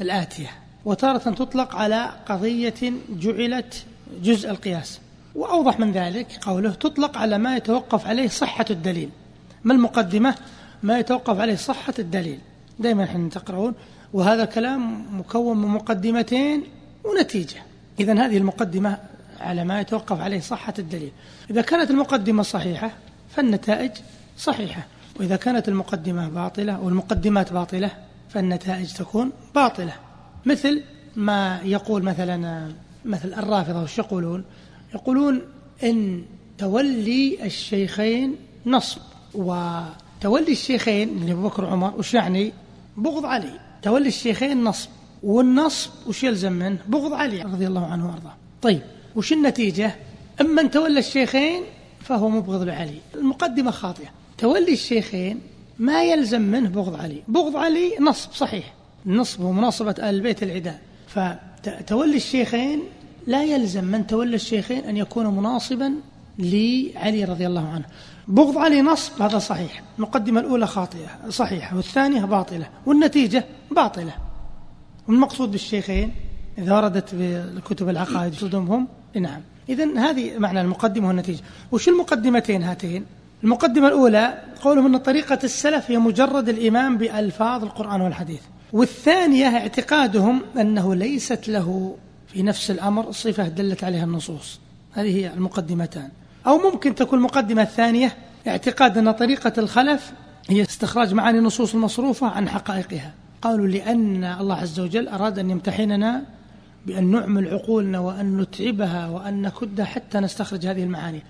الآتية 0.00 0.50
وتارة 0.84 1.18
تطلق 1.18 1.76
على 1.76 2.10
قضية 2.28 2.92
جعلت 3.10 3.84
جزء 4.22 4.50
القياس. 4.50 5.00
وأوضح 5.34 5.80
من 5.80 5.92
ذلك 5.92 6.38
قوله 6.42 6.70
تطلق 6.70 7.18
على 7.18 7.38
ما 7.38 7.56
يتوقف 7.56 8.06
عليه 8.06 8.28
صحة 8.28 8.66
الدليل. 8.70 9.08
ما 9.64 9.72
المقدمة؟ 9.72 10.34
ما 10.82 10.98
يتوقف 10.98 11.40
عليه 11.40 11.56
صحة 11.56 11.94
الدليل. 11.98 12.38
دائما 12.78 13.04
إحنا 13.04 13.28
تقرؤون 13.28 13.74
وهذا 14.12 14.44
كلام 14.44 15.06
مكون 15.18 15.56
من 15.56 15.68
مقدمتين 15.68 16.62
ونتيجة. 17.04 17.62
إذا 18.00 18.26
هذه 18.26 18.36
المقدمة 18.36 18.98
على 19.40 19.64
ما 19.64 19.80
يتوقف 19.80 20.20
عليه 20.20 20.40
صحة 20.40 20.74
الدليل. 20.78 21.12
إذا 21.50 21.62
كانت 21.62 21.90
المقدمة 21.90 22.42
صحيحة 22.42 22.90
فالنتائج 23.30 23.90
صحيحة. 24.38 24.86
وإذا 25.20 25.36
كانت 25.36 25.68
المقدمة 25.68 26.28
باطلة 26.28 26.80
والمقدمات 26.80 27.52
باطلة 27.52 27.90
فالنتائج 28.28 28.92
تكون 28.92 29.32
باطلة. 29.54 29.92
مثل 30.46 30.82
ما 31.16 31.60
يقول 31.64 32.02
مثلا 32.02 32.68
مثل 33.04 33.34
الرافضة 33.34 33.82
وش 33.82 33.98
يقولون؟ 33.98 34.44
يقولون 34.94 35.42
إن 35.82 36.24
تولي 36.58 37.38
الشيخين 37.44 38.36
نصب. 38.66 39.00
وتولي 39.34 40.52
الشيخين 40.52 41.08
اللي 41.08 41.32
أبو 41.32 41.48
بكر 41.48 41.64
وعمر 41.64 41.94
وش 41.98 42.14
يعني؟ 42.14 42.52
بغض 42.96 43.26
علي. 43.26 43.60
تولي 43.82 44.08
الشيخين 44.08 44.64
نصب 44.64 44.88
والنصب 45.22 45.90
وش 46.06 46.24
يلزم 46.24 46.52
منه؟ 46.52 46.78
بغض 46.88 47.12
علي 47.12 47.42
رضي 47.42 47.66
الله 47.66 47.86
عنه 47.86 48.06
وأرضاه. 48.06 48.36
طيب 48.62 48.82
وش 49.16 49.32
النتيجة؟ 49.32 49.94
أما 50.40 50.60
أن 50.62 50.70
تولى 50.70 50.98
الشيخين 50.98 51.62
فهو 52.00 52.28
مبغض 52.28 52.62
لعلي. 52.62 52.98
المقدمة 53.14 53.70
خاطئة. 53.70 54.08
تولي 54.38 54.72
الشيخين 54.72 55.40
ما 55.78 56.02
يلزم 56.04 56.42
منه 56.42 56.68
بغض 56.68 57.00
علي. 57.00 57.22
بغض 57.28 57.56
علي 57.56 57.96
نصب 58.00 58.32
صحيح. 58.32 58.74
النصب 59.06 59.40
هو 59.42 59.52
مناصبة 59.52 59.94
آل 59.98 60.04
البيت 60.04 60.42
العداء 60.42 60.80
فتولي 61.08 62.16
الشيخين 62.16 62.80
لا 63.26 63.44
يلزم 63.44 63.84
من 63.84 64.06
تولى 64.06 64.36
الشيخين 64.36 64.84
أن 64.84 64.96
يكون 64.96 65.26
مناصبا 65.26 65.94
لعلي 66.38 67.24
رضي 67.24 67.46
الله 67.46 67.68
عنه. 67.68 67.84
بغض 68.28 68.58
علي 68.58 68.82
نصب 68.82 69.22
هذا 69.22 69.38
صحيح. 69.38 69.82
المقدمة 69.98 70.40
الأولى 70.40 70.66
خاطئة 70.66 71.28
صحيحة 71.28 71.76
والثانية 71.76 72.24
باطلة 72.24 72.68
والنتيجة 72.86 73.44
باطلة. 73.70 74.12
والمقصود 75.08 75.50
بالشيخين 75.50 76.12
إذا 76.58 76.76
وردت 76.76 77.14
بالكتب 77.14 77.88
العقائد 77.88 78.34
صدمهم 78.34 78.88
نعم. 79.14 79.40
إذا 79.68 79.98
هذه 79.98 80.38
معنى 80.38 80.60
المقدمة 80.60 81.08
والنتيجة. 81.08 81.40
وش 81.72 81.88
المقدمتين 81.88 82.62
هاتين؟ 82.62 83.04
المقدمة 83.44 83.88
الأولى 83.88 84.42
قولهم 84.62 84.94
أن 84.94 84.96
طريقة 84.96 85.38
السلف 85.44 85.90
هي 85.90 85.98
مجرد 85.98 86.48
الإيمان 86.48 86.98
بألفاظ 86.98 87.62
القرآن 87.62 88.00
والحديث. 88.00 88.40
والثانية 88.72 89.46
اعتقادهم 89.46 90.42
أنه 90.60 90.94
ليست 90.94 91.48
له 91.48 91.96
في 92.26 92.42
نفس 92.42 92.70
الأمر 92.70 93.12
صفة 93.12 93.48
دلت 93.48 93.84
عليها 93.84 94.04
النصوص. 94.04 94.60
هذه 94.92 95.16
هي 95.16 95.34
المقدمتان. 95.34 96.08
أو 96.46 96.58
ممكن 96.58 96.94
تكون 96.94 97.18
المقدمة 97.18 97.62
الثانية 97.62 98.16
اعتقاد 98.46 98.98
أن 98.98 99.10
طريقة 99.10 99.52
الخلف 99.58 100.12
هي 100.48 100.62
استخراج 100.62 101.14
معاني 101.14 101.38
النصوص 101.38 101.74
المصروفة 101.74 102.26
عن 102.26 102.48
حقائقها. 102.48 103.14
قالوا 103.42 103.66
لأن 103.66 104.24
الله 104.24 104.54
عز 104.54 104.80
وجل 104.80 105.08
أراد 105.08 105.38
أن 105.38 105.50
يمتحننا 105.50 106.22
بأن 106.86 107.10
نعمل 107.10 107.48
عقولنا 107.48 107.98
وأن 107.98 108.40
نتعبها 108.40 109.08
وأن 109.08 109.42
نكدها 109.42 109.84
حتى 109.84 110.18
نستخرج 110.18 110.66
هذه 110.66 110.82
المعاني 110.82 111.22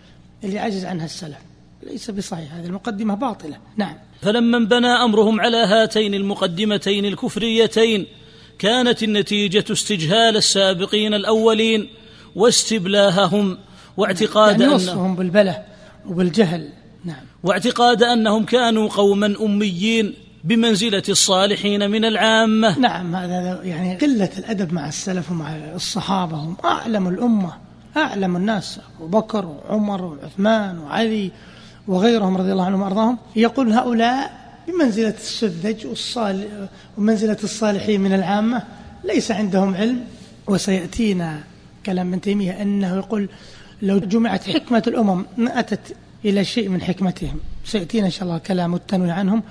اللي 0.44 0.58
عجز 0.58 0.84
عنها 0.84 1.04
السلف. 1.04 1.38
ليس 1.82 2.10
بصحيح 2.10 2.54
هذه 2.54 2.66
المقدمة 2.66 3.14
باطلة. 3.14 3.56
نعم. 3.76 3.94
فلما 4.22 4.56
انبنى 4.56 4.86
أمرهم 4.86 5.40
على 5.40 5.56
هاتين 5.56 6.14
المقدمتين 6.14 7.04
الكفريتين 7.04 8.06
كانت 8.58 9.02
النتيجة 9.02 9.64
استجهال 9.72 10.36
السابقين 10.36 11.14
الأولين 11.14 11.88
واستبلاههم. 12.34 13.58
واعتقاد 13.96 14.60
يعني 14.60 14.74
وصفهم 14.74 15.16
بالبلة 15.16 15.62
وبالجهل. 16.08 16.68
نعم. 17.04 17.24
واعتقاد 17.42 18.02
أنهم 18.02 18.44
كانوا 18.44 18.88
قوما 18.88 19.34
أميين 19.40 20.14
بمنزلة 20.44 21.02
الصالحين 21.08 21.90
من 21.90 22.04
العامة. 22.04 22.78
نعم 22.78 23.16
هذا 23.16 23.60
يعني 23.64 23.96
قلة 23.96 24.30
الأدب 24.38 24.72
مع 24.72 24.88
السلف 24.88 25.30
ومع 25.30 25.56
الصحابة. 25.74 26.36
هم 26.36 26.56
أعلم 26.64 27.08
الأمة 27.08 27.52
أعلم 27.96 28.36
الناس. 28.36 28.80
أبو 28.98 29.06
بكر 29.06 29.46
وعمر 29.46 30.04
وعثمان 30.04 30.78
وعلي 30.78 31.30
وغيرهم 31.88 32.36
رضي 32.36 32.52
الله 32.52 32.64
عنهم 32.64 32.82
وأرضاهم 32.82 33.18
يقول 33.36 33.72
هؤلاء 33.72 34.46
بمنزلة 34.68 35.14
السذج 35.14 35.86
والصالح 35.86 36.46
ومنزلة 36.98 37.38
الصالحين 37.44 38.00
من 38.00 38.12
العامة 38.12 38.62
ليس 39.04 39.30
عندهم 39.30 39.74
علم. 39.74 40.00
وسيأتينا 40.46 41.40
كلام 41.86 42.08
ابن 42.08 42.20
تيمية 42.20 42.62
أنه 42.62 42.96
يقول 42.96 43.28
لو 43.82 43.98
جمعت 43.98 44.50
حكمة 44.50 44.82
الأمم 44.86 45.24
ما 45.36 45.58
أتت 45.58 45.96
إلى 46.24 46.44
شيء 46.44 46.68
من 46.68 46.82
حكمتهم. 46.82 47.40
سيأتينا 47.64 48.06
إن 48.06 48.10
شاء 48.10 48.24
الله 48.24 48.38
كلام 48.38 48.74
التنوي 48.74 49.10
عنهم 49.10 49.42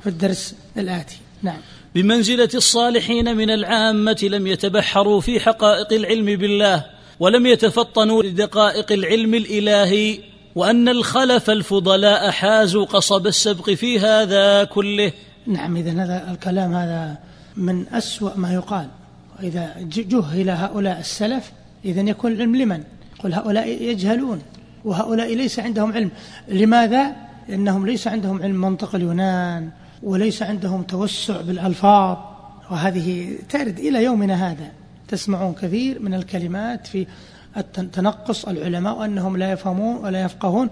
في 0.00 0.08
الدرس 0.08 0.54
الآتي. 0.76 1.16
نعم. 1.42 1.58
بمنزلة 1.94 2.48
الصالحين 2.54 3.36
من 3.36 3.50
العامة 3.50 4.18
لم 4.22 4.46
يتبحروا 4.46 5.20
في 5.20 5.40
حقائق 5.40 5.92
العلم 5.92 6.26
بالله 6.26 6.86
ولم 7.20 7.46
يتفطنوا 7.46 8.22
لدقائق 8.22 8.92
العلم 8.92 9.34
الإلهي 9.34 10.18
وأن 10.54 10.88
الخلف 10.88 11.50
الفضلاء 11.50 12.30
حازوا 12.30 12.84
قصب 12.84 13.26
السبق 13.26 13.70
في 13.70 13.98
هذا 13.98 14.64
كله. 14.64 15.12
نعم 15.46 15.76
إذا 15.76 16.04
هذا 16.04 16.30
الكلام 16.30 16.74
هذا 16.74 17.18
من 17.56 17.88
أسوأ 17.88 18.36
ما 18.36 18.54
يقال. 18.54 18.88
إذا 19.42 19.74
جهل 19.78 20.50
هؤلاء 20.50 21.00
السلف 21.00 21.52
إذا 21.84 22.00
يكون 22.00 22.32
العلم 22.32 22.56
لمن؟ 22.56 22.82
قل 23.24 23.34
هؤلاء 23.34 23.68
يجهلون 23.68 24.42
وهؤلاء 24.84 25.34
ليس 25.34 25.60
عندهم 25.60 25.92
علم. 25.92 26.10
لماذا؟ 26.48 27.16
لأنهم 27.48 27.86
ليس 27.86 28.08
عندهم 28.08 28.42
علم 28.42 28.60
منطق 28.60 28.94
اليونان 28.94 29.70
وليس 30.02 30.42
عندهم 30.42 30.82
توسع 30.82 31.40
بالألفاظ. 31.40 32.18
وهذه 32.70 33.38
ترد 33.48 33.78
إلى 33.78 34.04
يومنا 34.04 34.50
هذا. 34.50 34.68
تسمعون 35.08 35.54
كثير 35.62 36.02
من 36.02 36.14
الكلمات 36.14 36.86
في 36.86 37.06
تنقص 37.92 38.44
العلماء 38.44 38.98
وأنهم 38.98 39.36
لا 39.36 39.52
يفهمون 39.52 39.96
ولا 39.96 40.22
يفقهون. 40.22 40.70